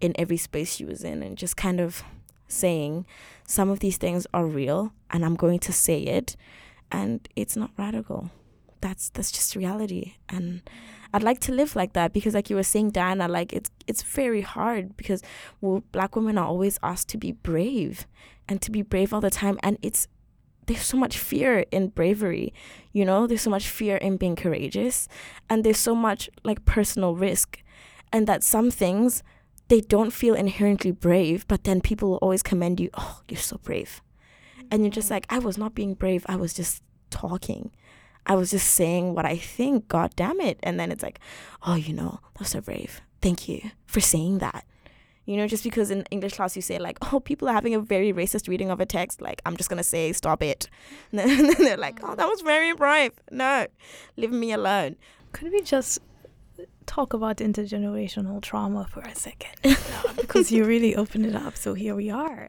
in 0.00 0.14
every 0.18 0.38
space 0.38 0.74
she 0.74 0.86
was 0.86 1.04
in 1.04 1.22
and 1.22 1.36
just 1.36 1.58
kind 1.58 1.78
of 1.78 2.02
saying 2.48 3.04
some 3.46 3.68
of 3.68 3.80
these 3.80 3.98
things 3.98 4.26
are 4.32 4.46
real 4.46 4.94
and 5.10 5.22
I'm 5.22 5.36
going 5.36 5.58
to 5.60 5.72
say 5.72 6.00
it 6.00 6.34
and 6.90 7.28
it's 7.36 7.58
not 7.58 7.72
radical. 7.76 8.30
That's 8.80 9.10
that's 9.10 9.30
just 9.30 9.54
reality. 9.54 10.14
And 10.30 10.62
I'd 11.12 11.22
like 11.22 11.40
to 11.40 11.52
live 11.52 11.76
like 11.76 11.92
that 11.92 12.14
because 12.14 12.32
like 12.32 12.48
you 12.48 12.56
were 12.56 12.62
saying, 12.62 12.92
Diana, 12.92 13.28
like 13.28 13.52
it's 13.52 13.70
it's 13.86 14.02
very 14.02 14.40
hard 14.40 14.96
because 14.96 15.22
well, 15.60 15.84
black 15.92 16.16
women 16.16 16.38
are 16.38 16.46
always 16.46 16.78
asked 16.82 17.08
to 17.10 17.18
be 17.18 17.32
brave 17.32 18.06
and 18.48 18.62
to 18.62 18.70
be 18.70 18.80
brave 18.80 19.12
all 19.12 19.20
the 19.20 19.28
time 19.28 19.58
and 19.62 19.76
it's 19.82 20.08
there's 20.66 20.82
so 20.82 20.96
much 20.96 21.18
fear 21.18 21.64
in 21.70 21.88
bravery, 21.88 22.52
you 22.92 23.04
know, 23.04 23.26
there's 23.26 23.42
so 23.42 23.50
much 23.50 23.68
fear 23.68 23.96
in 23.96 24.16
being 24.16 24.36
courageous 24.36 25.08
and 25.48 25.64
there's 25.64 25.78
so 25.78 25.94
much 25.94 26.28
like 26.44 26.64
personal 26.64 27.14
risk 27.14 27.62
and 28.12 28.26
that 28.26 28.42
some 28.42 28.70
things 28.70 29.22
they 29.68 29.80
don't 29.80 30.12
feel 30.12 30.34
inherently 30.34 30.92
brave, 30.92 31.46
but 31.48 31.64
then 31.64 31.80
people 31.80 32.10
will 32.10 32.18
always 32.18 32.42
commend 32.42 32.78
you, 32.78 32.90
oh, 32.94 33.20
you're 33.28 33.38
so 33.38 33.58
brave. 33.58 34.00
And 34.70 34.82
you're 34.82 34.90
just 34.90 35.08
mm. 35.08 35.12
like, 35.12 35.26
I 35.28 35.38
was 35.38 35.58
not 35.58 35.74
being 35.74 35.94
brave, 35.94 36.24
I 36.28 36.36
was 36.36 36.54
just 36.54 36.82
talking. 37.10 37.70
I 38.26 38.34
was 38.34 38.50
just 38.50 38.68
saying 38.70 39.14
what 39.14 39.24
I 39.24 39.36
think, 39.36 39.88
god 39.88 40.14
damn 40.16 40.40
it. 40.40 40.58
And 40.62 40.78
then 40.78 40.90
it's 40.90 41.02
like, 41.02 41.20
oh, 41.62 41.74
you 41.74 41.94
know, 41.94 42.20
that's 42.38 42.50
so 42.50 42.60
brave. 42.60 43.00
Thank 43.20 43.48
you 43.48 43.70
for 43.86 44.00
saying 44.00 44.38
that. 44.38 44.64
You 45.26 45.36
know, 45.36 45.46
just 45.46 45.64
because 45.64 45.90
in 45.90 46.04
English 46.10 46.34
class 46.34 46.56
you 46.56 46.62
say 46.62 46.78
like, 46.78 46.98
oh, 47.12 47.20
people 47.20 47.48
are 47.48 47.52
having 47.52 47.74
a 47.74 47.80
very 47.80 48.12
racist 48.12 48.48
reading 48.48 48.70
of 48.70 48.80
a 48.80 48.86
text, 48.86 49.20
like 49.20 49.42
I'm 49.44 49.56
just 49.56 49.68
gonna 49.68 49.84
say 49.84 50.12
stop 50.12 50.42
it. 50.42 50.68
And 51.12 51.18
then, 51.20 51.30
and 51.30 51.48
then 51.50 51.64
they're 51.64 51.76
like, 51.76 52.00
oh, 52.02 52.14
that 52.14 52.28
was 52.28 52.40
very 52.40 52.72
brave. 52.72 53.12
No, 53.30 53.66
leave 54.16 54.32
me 54.32 54.52
alone. 54.52 54.96
Could 55.32 55.52
we 55.52 55.60
just 55.60 55.98
talk 56.86 57.12
about 57.12 57.38
intergenerational 57.38 58.40
trauma 58.40 58.86
for 58.88 59.00
a 59.00 59.14
second? 59.14 59.76
because 60.16 60.50
you 60.50 60.64
really 60.64 60.94
opened 60.96 61.26
it 61.26 61.34
up. 61.34 61.56
So 61.56 61.74
here 61.74 61.94
we 61.94 62.08
are. 62.10 62.48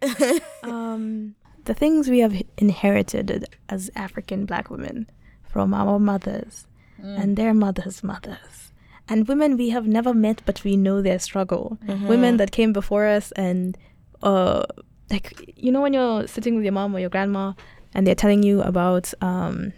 Um, 0.63 1.35
the 1.65 1.73
things 1.73 2.07
we 2.07 2.19
have 2.19 2.41
inherited 2.57 3.45
as 3.67 3.89
African 3.95 4.45
black 4.45 4.69
women 4.69 5.09
from 5.43 5.73
our 5.73 5.99
mothers 5.99 6.65
and 6.99 7.35
their 7.35 7.53
mothers' 7.53 8.03
mothers 8.03 8.66
and 9.09 9.27
women 9.27 9.57
we 9.57 9.69
have 9.69 9.87
never 9.87 10.13
met 10.13 10.41
but 10.45 10.63
we 10.63 10.75
know 10.77 11.01
their 11.01 11.19
struggle 11.19 11.77
Mm-hmm. 11.87 12.07
women 12.07 12.37
that 12.37 12.51
came 12.51 12.73
before 12.73 13.05
us 13.07 13.31
and 13.33 13.77
uh 14.23 14.63
like 15.09 15.53
you 15.55 15.71
know 15.71 15.81
when 15.81 15.93
you're 15.93 16.27
sitting 16.27 16.55
with 16.55 16.63
your 16.63 16.73
mom 16.73 16.95
or 16.95 16.99
your 16.99 17.09
grandma 17.09 17.53
and 17.93 18.05
they're 18.05 18.15
telling 18.23 18.43
you 18.43 18.61
about 18.61 19.13
um 19.21 19.73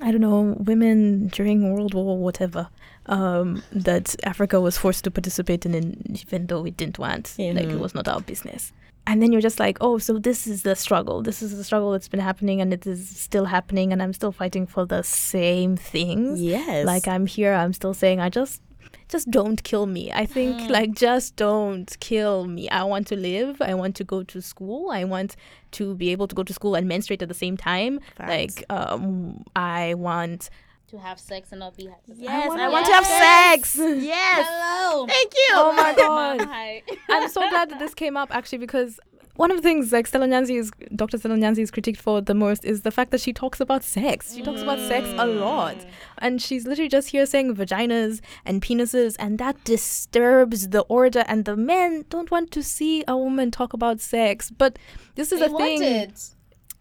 I 0.00 0.10
don't 0.10 0.20
know, 0.20 0.56
women 0.58 1.28
during 1.28 1.72
World 1.72 1.94
War 1.94 2.18
whatever, 2.18 2.68
um, 3.06 3.62
that 3.72 4.14
Africa 4.24 4.60
was 4.60 4.78
forced 4.78 5.04
to 5.04 5.10
participate 5.10 5.66
in, 5.66 5.74
in 5.74 6.16
even 6.20 6.46
though 6.46 6.62
we 6.62 6.70
didn't 6.70 6.98
want. 6.98 7.34
Like 7.38 7.64
it 7.74 7.78
was 7.80 7.94
not 7.94 8.08
our 8.08 8.20
business. 8.20 8.72
And 9.04 9.20
then 9.20 9.32
you're 9.32 9.40
just 9.40 9.58
like, 9.58 9.78
oh, 9.80 9.98
so 9.98 10.18
this 10.20 10.46
is 10.46 10.62
the 10.62 10.76
struggle. 10.76 11.22
This 11.22 11.42
is 11.42 11.56
the 11.56 11.64
struggle 11.64 11.90
that's 11.90 12.06
been 12.06 12.20
happening 12.20 12.60
and 12.60 12.72
it 12.72 12.86
is 12.86 13.08
still 13.08 13.46
happening 13.46 13.92
and 13.92 14.00
I'm 14.00 14.12
still 14.12 14.30
fighting 14.30 14.64
for 14.66 14.86
the 14.86 15.02
same 15.02 15.76
things 15.76 16.40
Yes. 16.40 16.86
like 16.86 17.08
i'm 17.08 17.26
here 17.26 17.52
i'm 17.52 17.72
still 17.72 17.94
saying 17.94 18.20
i 18.20 18.28
just 18.28 18.62
just 19.08 19.28
don't 19.30 19.62
kill 19.64 19.86
me 19.86 20.12
i 20.12 20.24
think 20.24 20.56
Mm. 20.56 20.70
like 20.70 20.92
just 20.92 21.34
don't 21.36 21.96
kill 22.00 22.46
me 22.46 22.68
i 22.70 22.82
want 22.84 23.06
to 23.08 23.16
live 23.16 23.60
i 23.60 23.74
want 23.74 23.96
to 23.96 24.04
go 24.04 24.22
to 24.22 24.40
school 24.40 24.90
i 24.90 25.02
want 25.04 25.34
to 25.72 25.94
be 25.96 26.10
able 26.10 26.28
to 26.28 26.34
go 26.34 26.42
to 26.44 26.52
school 26.52 26.74
and 26.76 26.86
menstruate 26.86 27.22
at 27.22 27.28
the 27.28 27.34
same 27.34 27.56
time 27.56 27.98
like 28.28 28.64
um 28.70 29.42
i 29.56 29.94
want 29.94 30.48
To 30.92 30.98
have 30.98 31.18
sex 31.18 31.52
and 31.52 31.60
not 31.60 31.74
be 31.74 31.86
happy. 31.86 32.12
Yes, 32.16 32.48
wanna 32.48 32.64
I 32.64 32.68
want 32.68 32.84
to 32.84 32.92
have 32.92 33.06
sex. 33.06 33.76
Yes. 33.76 34.46
Hello. 34.46 35.06
Thank 35.06 35.32
you. 35.32 35.54
oh 35.54 35.72
my 35.72 35.94
god 35.96 36.42
Hi. 36.42 36.82
i'm 37.08 37.30
so 37.30 37.48
glad 37.48 37.70
that 37.70 37.78
this 37.78 37.94
came 37.94 38.14
up 38.14 38.28
actually 38.30 38.58
because 38.58 39.00
one 39.36 39.50
of 39.50 39.56
the 39.56 39.62
things 39.62 39.90
like 39.90 40.06
Stella 40.06 40.26
Nyanzi 40.26 40.58
is 40.58 40.70
Dr. 40.94 41.16
Stella 41.16 41.36
Nyanzi 41.36 41.60
is 41.60 41.70
critiqued 41.70 41.96
for 41.96 42.20
the 42.20 42.34
most 42.34 42.64
is 42.64 42.82
the 42.82 42.90
fact 42.90 43.10
that 43.12 43.20
she 43.22 43.32
talks 43.32 43.60
about 43.60 43.82
sex. 43.82 44.34
She 44.34 44.42
talks 44.42 44.60
about 44.60 44.78
sex 44.78 45.08
a 45.08 45.24
mm. 45.24 45.40
lot. 45.40 45.76
And 46.18 46.42
she's 46.42 46.66
literally 46.66 46.90
just 46.90 47.08
here 47.08 47.24
saying 47.24 47.56
vaginas 47.56 48.20
and 48.44 48.60
penises 48.60 49.16
and 49.18 49.38
that 49.38 49.64
disturbs 49.64 50.68
the 50.68 50.82
order 50.82 51.24
and 51.26 51.46
the 51.46 51.56
men 51.56 52.04
don't 52.10 52.30
want 52.30 52.50
to 52.50 52.62
see 52.62 53.04
a 53.08 53.16
woman 53.16 53.50
talk 53.50 53.72
about 53.72 54.00
sex. 54.00 54.50
But 54.50 54.78
this 55.14 55.32
is 55.32 55.40
They 55.40 55.46
a 55.46 55.50
want 55.50 55.64
thing. 55.64 55.82
it. 55.82 56.30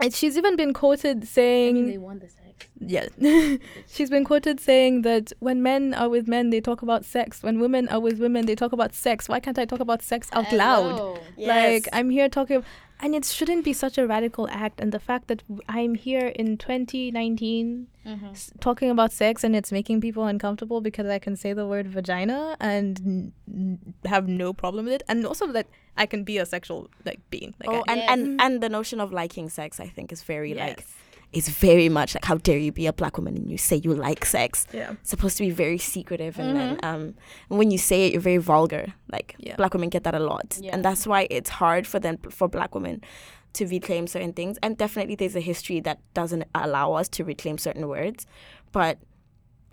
And 0.02 0.14
she's 0.14 0.38
even 0.38 0.58
been 0.58 0.74
quoted 0.74 1.18
I 1.18 1.20
mean, 1.20 1.26
saying 1.26 1.88
they 1.88 1.98
want 1.98 2.20
the 2.20 2.28
sex. 2.28 2.41
Yeah. 2.80 3.08
She's 3.88 4.10
been 4.10 4.24
quoted 4.26 4.60
saying 4.60 5.02
that 5.04 5.32
when 5.40 5.62
men 5.62 5.94
are 5.94 6.10
with 6.10 6.28
men, 6.28 6.50
they 6.50 6.62
talk 6.62 6.82
about 6.82 7.06
sex. 7.06 7.42
When 7.44 7.60
women 7.60 7.88
are 7.90 8.00
with 8.00 8.20
women, 8.20 8.46
they 8.46 8.56
talk 8.56 8.72
about 8.72 8.94
sex. 8.94 9.28
Why 9.30 9.40
can't 9.40 9.58
I 9.60 9.66
talk 9.66 9.80
about 9.80 10.02
sex 10.02 10.30
out 10.34 10.52
loud? 10.52 10.92
Hello. 10.98 11.18
Like 11.38 11.88
I'm 11.94 12.10
here 12.10 12.30
talking, 12.30 12.64
and 13.00 13.16
it 13.16 13.26
shouldn't 13.26 13.64
be 13.66 13.74
such 13.74 13.98
a 13.98 14.06
radical 14.08 14.48
act. 14.50 14.80
And 14.80 14.92
the 14.92 15.00
fact 15.00 15.28
that 15.28 15.44
I'm 15.68 15.96
here 15.96 16.28
in 16.28 16.58
2019 16.58 17.88
Mhm. 18.06 18.32
s- 18.32 18.52
talking 18.60 18.90
about 18.90 19.12
sex 19.12 19.44
and 19.44 19.56
it's 19.56 19.72
making 19.72 20.02
people 20.02 20.26
uncomfortable 20.26 20.82
because 20.82 21.06
I 21.08 21.20
can 21.20 21.36
say 21.36 21.54
the 21.54 21.68
word 21.68 21.88
vagina 21.88 22.58
and 22.60 23.32
n- 23.48 23.94
have 24.06 24.28
no 24.28 24.54
problem 24.54 24.86
with 24.86 24.94
it, 24.96 25.04
and 25.08 25.26
also 25.26 25.48
that 25.52 25.68
I 25.98 26.06
can 26.08 26.24
be 26.24 26.38
a 26.38 26.46
sexual 26.46 26.90
like 27.06 27.20
being. 27.30 27.54
Like 27.60 27.70
Oh, 27.70 27.84
I, 27.88 27.92
and, 27.94 28.00
Yes. 28.00 28.10
and 28.10 28.42
and 28.42 28.62
the 28.64 28.70
notion 28.70 29.00
of 29.00 29.12
liking 29.14 29.50
sex, 29.50 29.80
I 29.80 29.88
think, 29.88 30.12
is 30.12 30.24
very 30.24 30.54
like 30.56 30.86
It's 31.34 31.48
very 31.48 31.88
much 31.90 32.14
like 32.16 32.26
how 32.26 32.36
dare 32.38 32.58
you 32.58 32.72
be 32.74 32.88
a 32.88 32.94
black 32.94 33.18
woman 33.18 33.38
and 33.38 33.50
you 33.50 33.58
say 33.58 33.78
you 33.78 33.94
like 33.94 34.26
sex. 34.26 34.68
yeah. 34.74 34.92
It's 35.02 35.10
supposed 35.10 35.38
to 35.38 35.44
be 35.44 35.50
very 35.50 35.78
secretive, 35.78 36.38
and 36.40 36.56
then 36.58 36.80
um, 36.84 37.16
when 37.48 37.72
you 37.72 37.78
say 37.78 38.06
it, 38.08 38.12
you're 38.14 38.22
very 38.22 38.38
vulgar. 38.38 38.94
Like 39.12 39.36
Yeah. 39.38 39.56
black 39.56 39.74
women 39.74 39.90
get 39.90 40.04
that 40.04 40.14
a 40.16 40.20
lot, 40.20 40.58
Yeah. 40.62 40.72
and 40.74 40.84
that's 40.84 41.08
why 41.08 41.28
it's 41.30 41.50
hard 41.50 41.88
for 41.88 42.00
them 42.00 42.18
for 42.30 42.48
black 42.50 42.76
women 42.76 43.02
to 43.54 43.66
reclaim 43.68 44.08
certain 44.08 44.34
things. 44.34 44.58
And 44.64 44.78
definitely, 44.78 45.16
there's 45.16 45.36
a 45.36 45.42
history 45.42 45.80
that 45.82 46.00
doesn't 46.14 46.44
allow 46.54 46.94
us 46.94 47.08
to 47.10 47.24
reclaim 47.24 47.58
certain 47.58 47.88
words, 47.88 48.26
but 48.72 48.98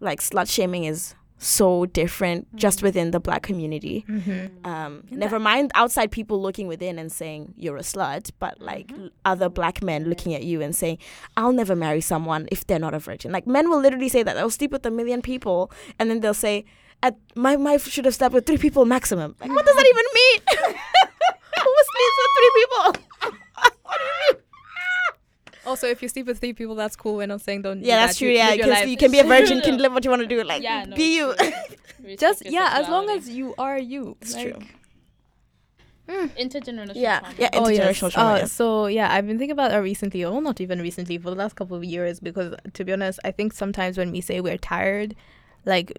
like 0.01 0.21
slut 0.21 0.49
shaming 0.49 0.85
is 0.85 1.15
so 1.39 1.87
different 1.87 2.55
just 2.57 2.83
within 2.83 3.13
the 3.13 3.21
black 3.21 3.43
community. 3.43 4.05
Mm-hmm. 4.09 4.67
Um, 4.67 5.05
never 5.11 5.39
mind 5.39 5.71
outside 5.75 6.11
people 6.11 6.41
looking 6.43 6.67
within 6.67 6.99
and 6.99 7.11
saying 7.13 7.55
you're 7.57 7.77
a 7.77 7.83
slut, 7.83 8.31
but 8.39 8.61
like 8.61 8.91
l- 8.93 9.11
other 9.25 9.49
black 9.49 9.83
men 9.83 10.05
looking 10.09 10.35
at 10.35 10.43
you 10.43 10.61
and 10.61 10.75
saying, 10.75 10.99
I'll 11.37 11.53
never 11.53 11.77
marry 11.77 12.01
someone 12.01 12.49
if 12.51 12.67
they're 12.67 12.79
not 12.79 12.93
a 12.95 12.99
virgin. 12.99 13.31
Like 13.33 13.47
men 13.47 13.71
will 13.71 13.81
literally 13.81 14.09
say 14.09 14.23
that 14.25 14.35
they'll 14.35 14.51
sleep 14.51 14.73
with 14.73 14.85
a 14.85 14.91
million 14.91 15.23
people 15.23 15.71
and 15.99 16.11
then 16.11 16.21
they'll 16.21 16.35
say, 16.35 16.65
At 17.03 17.17
my 17.37 17.55
wife 17.57 17.87
should 17.89 18.05
have 18.05 18.15
slept 18.17 18.35
with 18.35 18.45
three 18.45 18.59
people 18.59 18.85
maximum. 18.85 19.37
Like, 19.41 19.51
what 19.51 19.65
does 19.65 19.77
that 19.77 19.87
even 19.93 20.05
mean? 20.15 20.41
Who 21.63 21.75
sleeps 21.91 22.19
with 22.19 22.33
three 22.37 22.53
people? 22.61 22.85
what 23.83 23.97
do 23.99 24.05
you 24.05 24.35
mean? 24.35 24.43
Also, 25.69 25.87
if 25.87 26.03
you 26.03 26.09
sleep 26.09 26.27
with 26.27 26.39
three 26.41 26.53
people, 26.53 26.75
that's 26.75 26.97
cool. 26.97 27.17
We're 27.17 27.27
not 27.27 27.41
saying 27.43 27.63
don't. 27.63 27.81
do 27.83 27.87
Yeah, 27.87 27.97
that's 28.07 28.15
that. 28.15 28.19
true. 28.25 28.29
You- 28.29 28.37
Yeah, 28.43 28.57
because 28.57 28.87
you 28.89 28.97
can 28.97 29.11
be 29.13 29.21
a 29.21 29.25
virgin, 29.25 29.61
can 29.61 29.79
live 29.83 29.93
what 29.93 30.05
you 30.05 30.11
want 30.11 30.23
to 30.23 30.27
do. 30.29 30.43
Like, 30.43 30.63
Yeah, 30.63 30.85
no, 30.89 30.97
be 30.97 31.17
you. 31.17 31.31
it's 31.33 31.43
true. 31.43 31.51
Respect 32.03 32.21
Just 32.21 32.47
yeah, 32.47 32.71
as 32.81 32.89
long 32.89 33.11
as 33.11 33.29
you 33.29 33.55
are 33.59 33.79
you. 33.79 34.17
It's 34.23 34.35
Like- 34.35 34.55
true. 34.55 34.63
intergenerational. 36.09 36.93
Yeah, 36.95 37.21
trauma. 37.21 37.35
yeah, 37.39 37.51
Oh 37.53 37.69
yes. 37.69 37.81
intergenerational 37.99 38.13
trauma. 38.13 38.31
Uh, 38.31 38.37
yes. 38.39 38.53
So 38.53 38.87
yeah, 38.87 39.13
I've 39.13 39.27
been 39.27 39.39
thinking 39.39 39.53
about 39.53 39.71
that 39.73 39.79
recently, 39.79 40.25
or 40.25 40.41
not 40.41 40.61
even 40.61 40.81
recently, 40.81 41.19
for 41.19 41.31
the 41.31 41.37
last 41.37 41.55
couple 41.57 41.77
of 41.77 41.85
years. 41.85 42.19
Because 42.21 42.55
to 42.73 42.85
be 42.85 42.93
honest, 42.93 43.19
I 43.25 43.31
think 43.31 43.53
sometimes 43.53 43.99
when 43.99 44.11
we 44.11 44.21
say 44.21 44.41
we're 44.41 44.57
tired, 44.59 45.15
like 45.67 45.93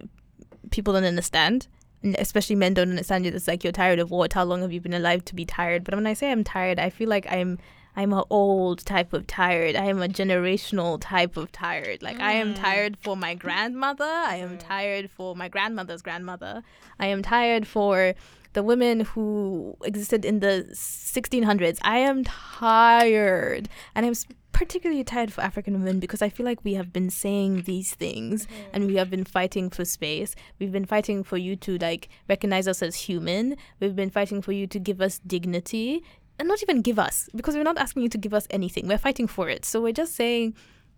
people 0.70 0.94
don't 0.94 1.04
understand, 1.04 1.68
and 2.02 2.16
especially 2.18 2.56
men 2.56 2.74
don't 2.74 2.90
understand 2.90 3.24
it. 3.26 3.34
It's 3.34 3.46
like 3.46 3.62
you're 3.62 3.72
tired 3.72 3.98
of 4.00 4.10
what? 4.10 4.32
How 4.32 4.44
long 4.44 4.62
have 4.62 4.72
you 4.72 4.80
been 4.80 4.94
alive 4.94 5.24
to 5.26 5.34
be 5.34 5.44
tired? 5.44 5.84
But 5.84 5.94
when 5.94 6.06
I 6.06 6.14
say 6.14 6.32
I'm 6.32 6.42
tired, 6.44 6.78
I 6.80 6.90
feel 6.90 7.08
like 7.08 7.26
I'm. 7.30 7.58
I'm 7.96 8.12
a 8.12 8.24
old 8.30 8.84
type 8.84 9.12
of 9.12 9.26
tired. 9.26 9.76
I 9.76 9.84
am 9.86 10.02
a 10.02 10.08
generational 10.08 10.98
type 11.00 11.36
of 11.36 11.52
tired. 11.52 12.02
Like 12.02 12.20
I 12.20 12.32
am 12.32 12.54
mm. 12.54 12.60
tired 12.60 12.96
for 12.96 13.16
my 13.16 13.34
grandmother. 13.34 14.04
I 14.04 14.36
am 14.36 14.56
mm. 14.56 14.60
tired 14.60 15.10
for 15.10 15.34
my 15.34 15.48
grandmother's 15.48 16.02
grandmother. 16.02 16.62
I 16.98 17.06
am 17.06 17.22
tired 17.22 17.66
for 17.66 18.14
the 18.52 18.62
women 18.62 19.00
who 19.00 19.76
existed 19.84 20.24
in 20.24 20.40
the 20.40 20.66
1600s. 20.72 21.78
I 21.82 21.98
am 21.98 22.24
tired. 22.24 23.68
And 23.94 24.06
I'm 24.06 24.14
particularly 24.52 25.04
tired 25.04 25.32
for 25.32 25.40
African 25.40 25.72
women 25.72 26.00
because 26.00 26.20
I 26.20 26.28
feel 26.28 26.44
like 26.44 26.62
we 26.64 26.74
have 26.74 26.92
been 26.92 27.08
saying 27.08 27.62
these 27.62 27.94
things 27.94 28.46
mm-hmm. 28.46 28.70
and 28.74 28.86
we 28.86 28.96
have 28.96 29.08
been 29.08 29.24
fighting 29.24 29.70
for 29.70 29.84
space. 29.84 30.34
We've 30.58 30.72
been 30.72 30.84
fighting 30.84 31.22
for 31.22 31.38
you 31.38 31.56
to 31.56 31.78
like 31.78 32.08
recognize 32.28 32.68
us 32.68 32.82
as 32.82 32.94
human. 32.96 33.56
We've 33.78 33.96
been 33.96 34.10
fighting 34.10 34.42
for 34.42 34.52
you 34.52 34.66
to 34.66 34.78
give 34.78 35.00
us 35.00 35.18
dignity 35.20 36.02
and 36.40 36.48
not 36.48 36.60
even 36.62 36.82
give 36.82 36.98
us 36.98 37.28
because 37.36 37.54
we're 37.54 37.62
not 37.62 37.78
asking 37.78 38.02
you 38.02 38.08
to 38.08 38.18
give 38.18 38.34
us 38.34 38.46
anything. 38.50 38.88
We're 38.88 38.98
fighting 38.98 39.28
for 39.28 39.48
it. 39.48 39.64
So 39.64 39.80
we're 39.80 39.92
just 39.92 40.14
saying 40.16 40.54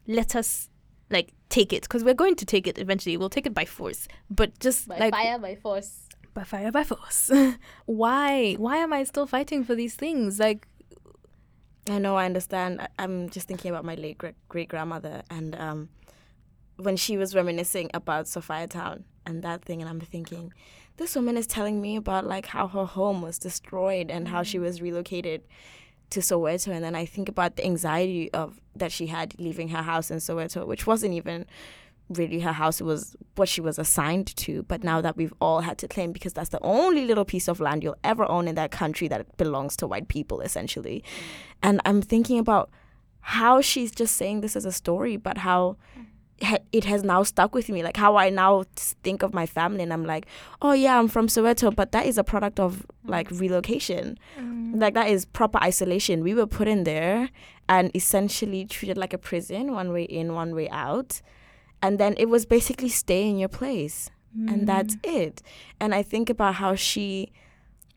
let 0.07 0.35
us 0.35 0.71
like 1.11 1.33
take 1.51 1.73
it 1.73 1.83
because 1.83 2.03
we're 2.05 2.15
going 2.15 2.37
to 2.37 2.47
take 2.47 2.67
it 2.67 2.79
eventually. 2.79 3.17
We'll 3.19 3.29
take 3.29 3.47
it 3.47 3.55
by 3.55 3.67
force. 3.67 4.09
But 4.31 4.59
just 4.61 4.89
by 4.89 4.99
like 4.99 5.13
fire, 5.13 5.39
by 5.39 5.55
force. 5.57 6.09
by 6.35 6.45
fire 6.45 6.73
by 6.73 6.85
force 6.85 7.31
why 7.85 8.55
why 8.55 8.77
am 8.79 8.91
i 8.99 9.05
still 9.05 9.27
fighting 9.27 9.63
for 9.65 9.75
these 9.75 9.95
things 9.95 10.39
like 10.41 10.67
I 11.91 11.99
know, 11.99 12.15
I 12.17 12.27
understand. 12.27 12.81
I- 12.81 12.89
I'm 13.03 13.29
just 13.29 13.49
thinking 13.49 13.71
about 13.73 13.85
my 13.85 13.97
late 13.97 14.17
great 14.17 14.37
great 14.49 14.69
grandmother 14.69 15.23
and 15.29 15.55
um, 15.57 15.89
when 16.77 16.97
she 16.97 17.17
was 17.17 17.35
reminiscing 17.35 17.91
about 17.93 18.27
Sophiatown 18.27 19.03
and 19.27 19.43
that 19.43 19.65
thing, 19.65 19.81
and 19.83 19.89
I'm 19.91 20.01
thinking, 20.01 20.53
this 20.97 21.17
woman 21.17 21.37
is 21.37 21.47
telling 21.47 21.81
me 21.81 21.97
about 21.97 22.27
like 22.27 22.47
how 22.47 22.69
her 22.69 22.85
home 22.85 23.23
was 23.23 23.39
destroyed 23.39 24.11
and 24.11 24.29
how 24.29 24.43
she 24.43 24.59
mm. 24.59 24.63
was 24.63 24.83
relocated 24.83 25.43
to 26.11 26.21
Soweto, 26.21 26.69
and 26.69 26.85
then 26.85 26.95
I 26.95 27.07
think 27.07 27.29
about 27.29 27.57
the 27.57 27.65
anxiety 27.65 28.31
of 28.33 28.61
that 28.77 28.93
she 28.93 29.07
had 29.07 29.35
leaving 29.39 29.69
her 29.69 29.83
house 29.83 30.11
in 30.11 30.19
Soweto, 30.19 30.67
which 30.67 30.87
wasn't 30.87 31.15
even 31.15 31.47
really 32.09 32.41
her 32.41 32.53
house 32.53 32.81
it 32.81 32.85
was 32.85 33.17
what 33.37 33.49
she 33.49 33.61
was 33.61 33.79
assigned 33.79 34.35
to 34.37 34.63
but 34.65 34.85
now 34.85 35.01
that 35.01 35.17
we've 35.17 35.33
all 35.41 35.61
had 35.61 35.79
to 35.79 35.89
claim 35.89 36.13
because 36.13 36.33
that's 36.33 36.51
the 36.51 36.63
only 36.63 37.07
little 37.07 37.25
piece 37.25 37.49
of 37.49 37.61
land 37.61 37.83
you'll 37.83 37.97
ever 38.05 38.29
own 38.31 38.49
in 38.49 38.55
that 38.55 38.71
country 38.71 39.09
that 39.09 39.37
belongs 39.37 39.77
to 39.77 39.87
white 39.87 40.09
people 40.09 40.41
essentially. 40.41 41.03
Mm. 41.03 41.23
And 41.63 41.81
i'm 41.85 42.03
thinking 42.03 42.39
about 42.39 42.71
how 43.21 43.61
she's 43.61 43.93
just 43.93 44.17
saying 44.17 44.41
this 44.41 44.57
as 44.57 44.65
a 44.65 44.73
story 44.73 45.17
but 45.17 45.39
how 45.39 45.77
ha- 45.95 46.03
it 46.73 46.85
has 46.85 47.05
now 47.05 47.23
stuck 47.23 47.55
with 47.55 47.69
me 47.69 47.83
like 47.83 47.97
how 47.97 48.17
i 48.17 48.29
now 48.29 48.65
think 49.03 49.23
of 49.23 49.33
my 49.33 49.47
family 49.47 49.83
and 49.83 49.93
i'm 49.93 50.05
like 50.05 50.27
oh 50.61 50.73
yeah 50.73 50.99
i'm 50.99 51.09
from 51.09 51.29
soweto 51.29 51.75
but 51.75 51.93
that 51.93 52.05
is 52.07 52.19
a 52.19 52.25
product 52.25 52.59
of 52.59 52.85
like 53.05 53.29
mm. 53.29 53.41
relocation. 53.41 54.19
Mm. 54.39 54.81
Like 54.81 54.95
that 54.95 55.09
is 55.09 55.25
proper 55.25 55.59
isolation. 55.59 56.23
We 56.23 56.35
were 56.35 56.47
put 56.47 56.69
in 56.69 56.85
there 56.85 57.31
and 57.69 57.91
essentially 57.95 58.65
treated 58.65 58.99
like 58.99 59.13
a 59.13 59.19
prison 59.19 59.73
one 59.73 59.93
way 59.93 60.05
in 60.05 60.35
one 60.35 60.55
way 60.55 60.69
out. 60.71 61.21
And 61.83 61.99
then 61.99 62.15
it 62.17 62.27
was 62.27 62.47
basically 62.47 62.89
stay 62.89 63.29
in 63.29 63.39
your 63.39 63.49
place. 63.49 64.11
And 64.35 64.63
mm. 64.63 64.67
that's 64.67 64.97
it. 65.05 65.43
And 65.79 65.95
i 65.95 66.03
think 66.03 66.31
about 66.31 66.55
how 66.55 66.75
she 66.75 67.33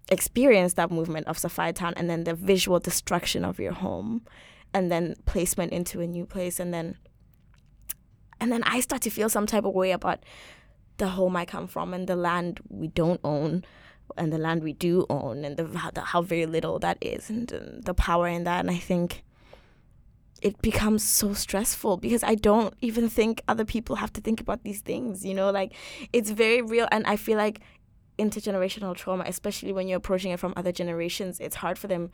experienced 0.09 0.75
that 0.75 0.91
movement 0.91 1.27
of 1.27 1.37
Sophiatown 1.37 1.93
and 1.95 2.09
then 2.09 2.25
the 2.25 2.33
visual 2.33 2.79
destruction 2.79 3.43
of 3.43 3.57
your 3.57 3.71
home 3.71 4.21
and 4.73 4.91
then 4.91 5.15
placement 5.25 5.71
into 5.71 5.99
a 6.01 6.05
new 6.05 6.25
place 6.25 6.59
and 6.59 6.71
then 6.73 6.97
and 8.39 8.51
then 8.51 8.63
I 8.63 8.79
start 8.79 9.01
to 9.03 9.09
feel 9.09 9.29
some 9.29 9.45
type 9.45 9.65
of 9.65 9.73
way 9.73 9.91
about 9.91 10.19
the 10.97 11.09
home 11.09 11.35
I 11.35 11.45
come 11.45 11.67
from 11.67 11.93
and 11.93 12.07
the 12.07 12.15
land 12.15 12.59
we 12.69 12.87
don't 12.87 13.19
own 13.23 13.65
and 14.17 14.31
the 14.31 14.37
land 14.37 14.63
we 14.63 14.73
do 14.73 15.05
own 15.09 15.43
and 15.43 15.57
the 15.57 15.77
how, 15.77 15.91
the, 15.91 16.01
how 16.01 16.21
very 16.21 16.45
little 16.45 16.79
that 16.79 16.97
is 17.01 17.29
and, 17.29 17.51
uh, 17.51 17.59
the 17.79 17.93
power 17.93 18.27
in 18.27 18.43
that. 18.45 18.59
And 18.61 18.71
I 18.71 18.77
think 18.77 19.23
it 20.41 20.61
becomes 20.61 21.03
so 21.03 21.33
stressful 21.33 21.97
because 21.97 22.23
I 22.23 22.35
don't 22.35 22.73
even 22.81 23.09
think 23.09 23.41
other 23.47 23.65
people 23.65 23.95
have 23.97 24.13
to 24.13 24.21
think 24.21 24.39
about 24.39 24.63
these 24.63 24.81
things, 24.81 25.25
you 25.25 25.33
know, 25.33 25.49
like 25.49 25.73
it's 26.13 26.29
very 26.29 26.61
real. 26.61 26.87
And 26.91 27.05
I 27.07 27.15
feel 27.15 27.37
like 27.37 27.61
intergenerational 28.19 28.95
trauma, 28.95 29.23
especially 29.27 29.73
when 29.73 29.87
you're 29.87 29.97
approaching 29.97 30.31
it 30.31 30.39
from 30.39 30.53
other 30.55 30.71
generations, 30.71 31.39
it's 31.39 31.55
hard 31.55 31.77
for 31.77 31.87
them 31.87 32.11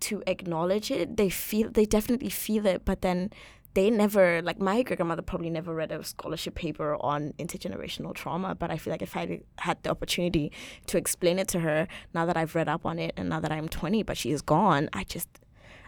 to 0.00 0.22
acknowledge 0.26 0.90
it. 0.90 1.16
They 1.16 1.30
feel 1.30 1.70
they 1.70 1.84
definitely 1.84 2.30
feel 2.30 2.66
it, 2.66 2.84
but 2.84 3.02
then 3.02 3.30
they 3.74 3.90
never 3.90 4.40
like 4.42 4.58
my 4.58 4.82
great 4.82 4.98
grandmother 4.98 5.22
probably 5.22 5.50
never 5.50 5.74
read 5.74 5.90
a 5.92 6.02
scholarship 6.04 6.54
paper 6.54 6.96
on 7.00 7.32
intergenerational 7.38 8.14
trauma 8.14 8.54
but 8.54 8.70
i 8.70 8.76
feel 8.78 8.92
like 8.92 9.02
if 9.02 9.16
i 9.16 9.40
had 9.58 9.82
the 9.82 9.90
opportunity 9.90 10.50
to 10.86 10.96
explain 10.96 11.38
it 11.38 11.48
to 11.48 11.60
her 11.60 11.86
now 12.14 12.24
that 12.24 12.36
i've 12.36 12.54
read 12.54 12.68
up 12.68 12.86
on 12.86 12.98
it 12.98 13.12
and 13.16 13.28
now 13.28 13.40
that 13.40 13.50
i'm 13.52 13.68
20 13.68 14.02
but 14.02 14.16
she 14.16 14.30
is 14.30 14.42
gone 14.42 14.88
i 14.92 15.02
just 15.04 15.28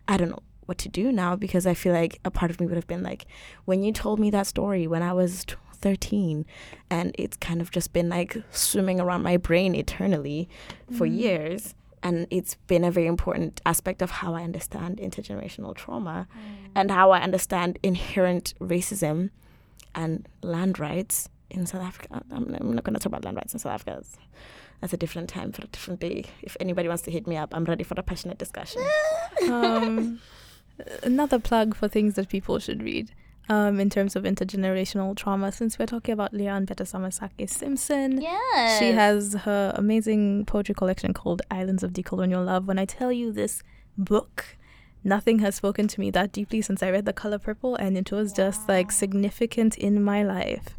i 0.08 0.16
don't 0.16 0.30
know 0.30 0.42
what 0.66 0.78
to 0.78 0.88
do 0.88 1.12
now 1.12 1.36
because 1.36 1.64
i 1.66 1.74
feel 1.74 1.92
like 1.92 2.18
a 2.24 2.30
part 2.30 2.50
of 2.50 2.58
me 2.60 2.66
would 2.66 2.76
have 2.76 2.88
been 2.88 3.02
like 3.02 3.26
when 3.66 3.82
you 3.84 3.92
told 3.92 4.18
me 4.18 4.30
that 4.30 4.46
story 4.46 4.86
when 4.86 5.02
i 5.02 5.12
was 5.12 5.44
13 5.74 6.44
and 6.90 7.14
it's 7.18 7.36
kind 7.36 7.60
of 7.60 7.70
just 7.70 7.92
been 7.92 8.08
like 8.08 8.36
swimming 8.50 8.98
around 8.98 9.22
my 9.22 9.36
brain 9.36 9.74
eternally 9.74 10.48
for 10.96 11.06
Mm. 11.06 11.18
years 11.18 11.74
and 12.06 12.28
it's 12.30 12.54
been 12.68 12.84
a 12.84 12.90
very 12.92 13.08
important 13.08 13.60
aspect 13.66 14.00
of 14.00 14.10
how 14.12 14.32
I 14.32 14.44
understand 14.44 14.98
intergenerational 14.98 15.74
trauma 15.74 16.28
and 16.72 16.88
how 16.88 17.10
I 17.10 17.20
understand 17.20 17.80
inherent 17.82 18.54
racism 18.60 19.30
and 19.92 20.28
land 20.40 20.78
rights 20.78 21.28
in 21.50 21.66
South 21.66 21.82
Africa. 21.82 22.22
I'm, 22.30 22.54
I'm 22.54 22.74
not 22.76 22.84
going 22.84 22.94
to 22.94 23.00
talk 23.00 23.06
about 23.06 23.24
land 23.24 23.36
rights 23.38 23.54
in 23.54 23.58
South 23.58 23.72
Africa. 23.72 23.94
That's, 23.96 24.16
that's 24.80 24.92
a 24.92 24.96
different 24.96 25.28
time 25.28 25.50
for 25.50 25.64
a 25.64 25.66
different 25.66 25.98
day. 25.98 26.26
If 26.42 26.56
anybody 26.60 26.86
wants 26.86 27.02
to 27.04 27.10
hit 27.10 27.26
me 27.26 27.36
up, 27.36 27.52
I'm 27.52 27.64
ready 27.64 27.82
for 27.82 27.94
a 27.96 28.04
passionate 28.04 28.38
discussion. 28.38 28.82
um, 29.50 30.20
another 31.02 31.40
plug 31.40 31.74
for 31.74 31.88
things 31.88 32.14
that 32.14 32.28
people 32.28 32.60
should 32.60 32.84
read 32.84 33.10
um, 33.48 33.78
in 33.80 33.88
terms 33.90 34.16
of 34.16 34.24
intergenerational 34.24 35.14
trauma. 35.16 35.52
Since 35.52 35.78
we're 35.78 35.86
talking 35.86 36.12
about 36.12 36.32
Leanne 36.32 36.66
Betasamosake 36.66 37.48
Simpson, 37.48 38.20
Yeah. 38.20 38.78
she 38.78 38.92
has 38.92 39.34
her 39.44 39.72
amazing 39.76 40.44
poetry 40.46 40.74
collection 40.74 41.12
called 41.14 41.42
Islands 41.50 41.82
of 41.82 41.92
Decolonial 41.92 42.44
Love. 42.44 42.66
When 42.66 42.78
I 42.78 42.84
tell 42.84 43.12
you 43.12 43.32
this 43.32 43.62
book, 43.96 44.56
nothing 45.04 45.38
has 45.40 45.54
spoken 45.54 45.86
to 45.88 46.00
me 46.00 46.10
that 46.10 46.32
deeply 46.32 46.60
since 46.62 46.82
I 46.82 46.90
read 46.90 47.04
The 47.06 47.12
Color 47.12 47.38
Purple, 47.38 47.76
and 47.76 47.96
it 47.96 48.10
was 48.10 48.32
just 48.32 48.68
like 48.68 48.90
significant 48.92 49.76
in 49.78 50.02
my 50.02 50.22
life 50.22 50.74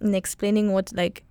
in 0.00 0.14
explaining 0.14 0.72
what 0.72 0.92
like 0.94 1.24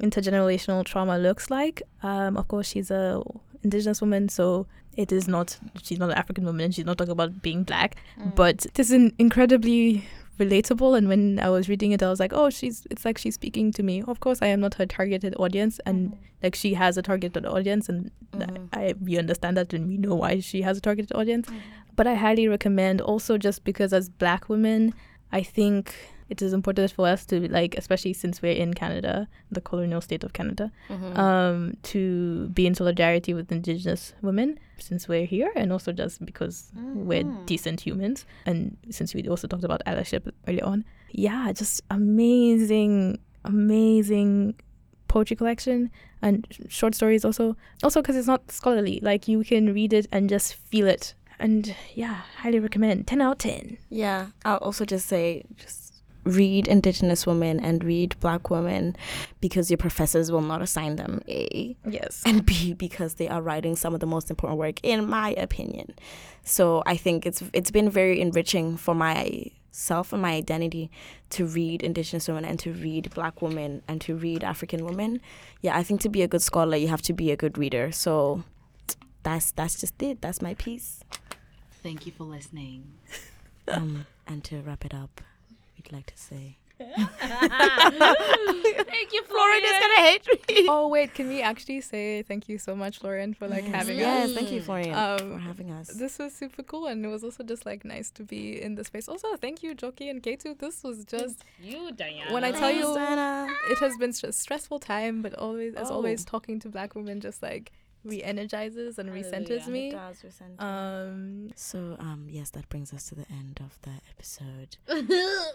intergenerational 0.00 0.84
trauma 0.84 1.18
looks 1.18 1.50
like. 1.50 1.82
Um, 2.02 2.36
of 2.36 2.48
course, 2.48 2.68
she's 2.68 2.90
a 2.90 3.22
indigenous 3.62 4.00
woman, 4.00 4.28
so 4.28 4.66
it 4.96 5.12
is 5.12 5.28
not 5.28 5.58
she's 5.82 5.98
not 5.98 6.10
an 6.10 6.16
African 6.16 6.44
woman, 6.44 6.66
and 6.66 6.74
she's 6.74 6.84
not 6.86 6.98
talking 6.98 7.12
about 7.12 7.42
being 7.42 7.64
black, 7.64 7.96
mm. 8.20 8.34
but 8.34 8.66
it 8.66 8.78
is 8.78 8.90
an 8.90 9.12
incredibly 9.18 10.04
relatable. 10.38 10.96
And 10.96 11.08
when 11.08 11.38
I 11.40 11.50
was 11.50 11.68
reading 11.68 11.92
it, 11.92 12.02
I 12.02 12.08
was 12.08 12.20
like, 12.20 12.32
oh, 12.32 12.50
she's 12.50 12.86
it's 12.90 13.04
like 13.04 13.18
she's 13.18 13.34
speaking 13.34 13.72
to 13.72 13.82
me. 13.82 14.02
Of 14.02 14.20
course, 14.20 14.40
I 14.42 14.46
am 14.46 14.60
not 14.60 14.74
her 14.74 14.86
targeted 14.86 15.34
audience, 15.38 15.80
and 15.86 16.10
mm-hmm. 16.10 16.20
like 16.42 16.54
she 16.54 16.74
has 16.74 16.96
a 16.96 17.02
targeted 17.02 17.46
audience, 17.46 17.88
and 17.88 18.10
Mhm. 18.32 18.68
I 18.72 18.94
we 19.00 19.18
understand 19.18 19.56
that, 19.56 19.72
and 19.72 19.88
we 19.88 19.96
know 19.96 20.14
why 20.14 20.40
she 20.40 20.62
has 20.62 20.78
a 20.78 20.80
targeted 20.80 21.14
audience. 21.16 21.48
Mm-hmm. 21.48 21.58
But 21.96 22.06
I 22.06 22.14
highly 22.14 22.46
recommend 22.46 23.00
also 23.00 23.38
just 23.38 23.64
because 23.64 23.92
as 23.92 24.08
black 24.08 24.48
women, 24.48 24.94
I 25.32 25.42
think 25.42 25.94
it 26.28 26.42
is 26.42 26.52
important 26.52 26.92
for 26.92 27.06
us 27.08 27.24
to 27.26 27.48
like, 27.48 27.74
especially 27.78 28.12
since 28.12 28.42
we're 28.42 28.52
in 28.52 28.74
Canada, 28.74 29.28
the 29.50 29.60
colonial 29.60 30.00
state 30.00 30.24
of 30.24 30.32
Canada, 30.32 30.70
Mhm. 30.90 31.16
um, 31.18 31.74
to 31.84 32.48
be 32.50 32.66
in 32.66 32.74
solidarity 32.74 33.32
with 33.34 33.50
Indigenous 33.50 34.12
women 34.22 34.58
since 34.78 35.08
we're 35.08 35.24
here, 35.26 35.50
and 35.56 35.72
also 35.72 35.92
just 35.92 36.24
because 36.24 36.70
we're 36.94 37.24
Mhm. 37.24 37.46
decent 37.46 37.80
humans, 37.80 38.26
and 38.46 38.76
since 38.90 39.14
we 39.14 39.26
also 39.28 39.46
talked 39.48 39.64
about 39.64 39.82
allyship 39.86 40.30
earlier 40.46 40.64
on. 40.64 40.84
Yeah, 41.10 41.50
just 41.52 41.80
amazing, 41.90 43.18
amazing 43.44 44.54
poetry 45.08 45.36
collection 45.36 45.90
and 46.20 46.46
sh- 46.50 46.60
short 46.68 46.94
stories 46.94 47.24
also. 47.24 47.56
Also 47.82 48.02
because 48.02 48.16
it's 48.16 48.26
not 48.26 48.50
scholarly, 48.50 49.00
like 49.02 49.26
you 49.28 49.42
can 49.42 49.72
read 49.72 49.92
it 49.92 50.06
and 50.12 50.28
just 50.28 50.54
feel 50.54 50.86
it. 50.86 51.14
And 51.40 51.74
yeah, 51.94 52.22
highly 52.42 52.58
recommend. 52.58 53.06
Ten 53.06 53.20
out 53.22 53.32
of 53.32 53.38
ten. 53.38 53.78
Yeah, 53.90 54.26
I'll 54.44 54.58
also 54.58 54.84
just 54.84 55.06
say 55.06 55.44
just 55.56 55.87
read 56.28 56.68
Indigenous 56.68 57.26
women 57.26 57.58
and 57.58 57.82
read 57.82 58.14
Black 58.20 58.50
women 58.50 58.94
because 59.40 59.70
your 59.70 59.78
professors 59.78 60.30
will 60.30 60.42
not 60.42 60.60
assign 60.62 60.96
them 60.96 61.22
A, 61.28 61.76
Yes. 61.88 62.22
and 62.26 62.44
B 62.44 62.74
because 62.74 63.14
they 63.14 63.28
are 63.28 63.40
writing 63.42 63.74
some 63.76 63.94
of 63.94 64.00
the 64.00 64.06
most 64.06 64.30
important 64.30 64.58
work 64.58 64.78
in 64.82 65.08
my 65.08 65.30
opinion. 65.46 65.94
So 66.44 66.82
I 66.86 66.96
think 66.96 67.26
it's 67.26 67.42
it's 67.52 67.70
been 67.70 67.90
very 67.90 68.20
enriching 68.20 68.76
for 68.76 68.94
myself 68.94 70.12
and 70.12 70.22
my 70.22 70.32
identity 70.32 70.90
to 71.30 71.46
read 71.46 71.82
Indigenous 71.82 72.28
women 72.28 72.44
and 72.44 72.58
to 72.60 72.72
read 72.72 73.10
Black 73.14 73.40
women 73.42 73.82
and 73.88 74.00
to 74.02 74.14
read 74.14 74.44
African 74.44 74.84
women. 74.84 75.20
Yeah, 75.62 75.76
I 75.76 75.82
think 75.82 76.00
to 76.02 76.08
be 76.08 76.22
a 76.22 76.28
good 76.28 76.42
scholar, 76.42 76.76
you 76.76 76.88
have 76.88 77.02
to 77.02 77.12
be 77.12 77.30
a 77.30 77.36
good 77.36 77.56
reader. 77.58 77.90
So 77.92 78.44
that's 79.22 79.50
that's 79.52 79.80
just 79.80 80.00
it. 80.02 80.20
That's 80.20 80.40
my 80.42 80.54
piece. 80.54 81.00
Thank 81.82 82.06
you 82.06 82.12
for 82.12 82.24
listening. 82.24 82.84
Um, 83.70 84.06
and 84.26 84.42
to 84.44 84.62
wrap 84.62 84.86
it 84.86 84.94
up, 84.94 85.20
we'd 85.78 85.92
like 85.92 86.06
to 86.06 86.18
say. 86.18 86.56
Thank 87.98 89.12
you, 89.12 89.22
Florian 89.24 89.64
is 89.64 89.70
gonna 89.82 90.00
hate 90.08 90.26
me. 90.48 90.66
oh 90.68 90.88
wait, 90.88 91.14
can 91.14 91.28
we 91.28 91.42
actually 91.42 91.80
say 91.80 92.22
thank 92.22 92.48
you 92.48 92.58
so 92.58 92.74
much, 92.76 93.02
Lauren, 93.02 93.34
for 93.34 93.48
like 93.48 93.64
having 93.64 93.98
yes, 93.98 94.28
us? 94.30 94.34
thank 94.36 94.50
you, 94.52 94.60
Florian, 94.60 94.94
Um, 94.94 95.32
for 95.32 95.38
having 95.38 95.70
us. 95.70 95.88
This 95.88 96.18
was 96.18 96.32
super 96.34 96.62
cool, 96.62 96.86
and 96.86 97.04
it 97.04 97.08
was 97.08 97.24
also 97.24 97.42
just 97.42 97.66
like 97.66 97.84
nice 97.84 98.10
to 98.12 98.22
be 98.22 98.60
in 98.62 98.74
the 98.76 98.84
space. 98.84 99.08
Also, 99.08 99.36
thank 99.36 99.62
you, 99.62 99.74
Joki 99.74 100.08
and 100.10 100.22
K2. 100.22 100.58
This 100.58 100.82
was 100.82 101.04
just 101.04 101.44
You, 101.60 101.90
Diana. 101.92 102.32
when 102.32 102.44
I 102.44 102.52
tell 102.52 102.70
you, 102.70 102.94
Diana. 102.94 103.48
it 103.70 103.78
has 103.78 103.96
been 103.96 104.10
a 104.22 104.32
stressful 104.32 104.78
time, 104.78 105.22
but 105.22 105.34
always, 105.34 105.74
as 105.74 105.90
Oh. 105.90 105.94
always, 105.94 106.24
talking 106.24 106.58
to 106.60 106.68
Black 106.68 106.94
women 106.94 107.20
just 107.20 107.42
like 107.42 107.72
re-energizes 108.04 108.98
and 108.98 109.12
re-centers 109.12 109.66
me. 109.66 109.88
It 109.90 109.92
does. 109.92 110.24
Um, 110.58 111.50
so 111.54 111.96
um, 111.98 112.26
yes, 112.28 112.50
that 112.50 112.68
brings 112.68 112.92
us 112.92 113.08
to 113.08 113.14
the 113.14 113.26
end 113.30 113.60
of 113.60 113.78
the 113.82 113.92
episode. 114.10 114.76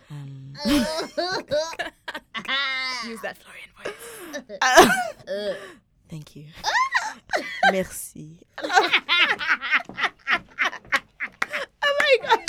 um, 0.10 0.54
use 3.06 3.22
that 3.22 3.38
Florian 3.38 3.70
voice. 3.84 5.58
Thank 6.10 6.36
you. 6.36 6.46
Merci. 7.72 8.40
oh 8.62 8.92
my 11.82 12.18
god. 12.22 12.40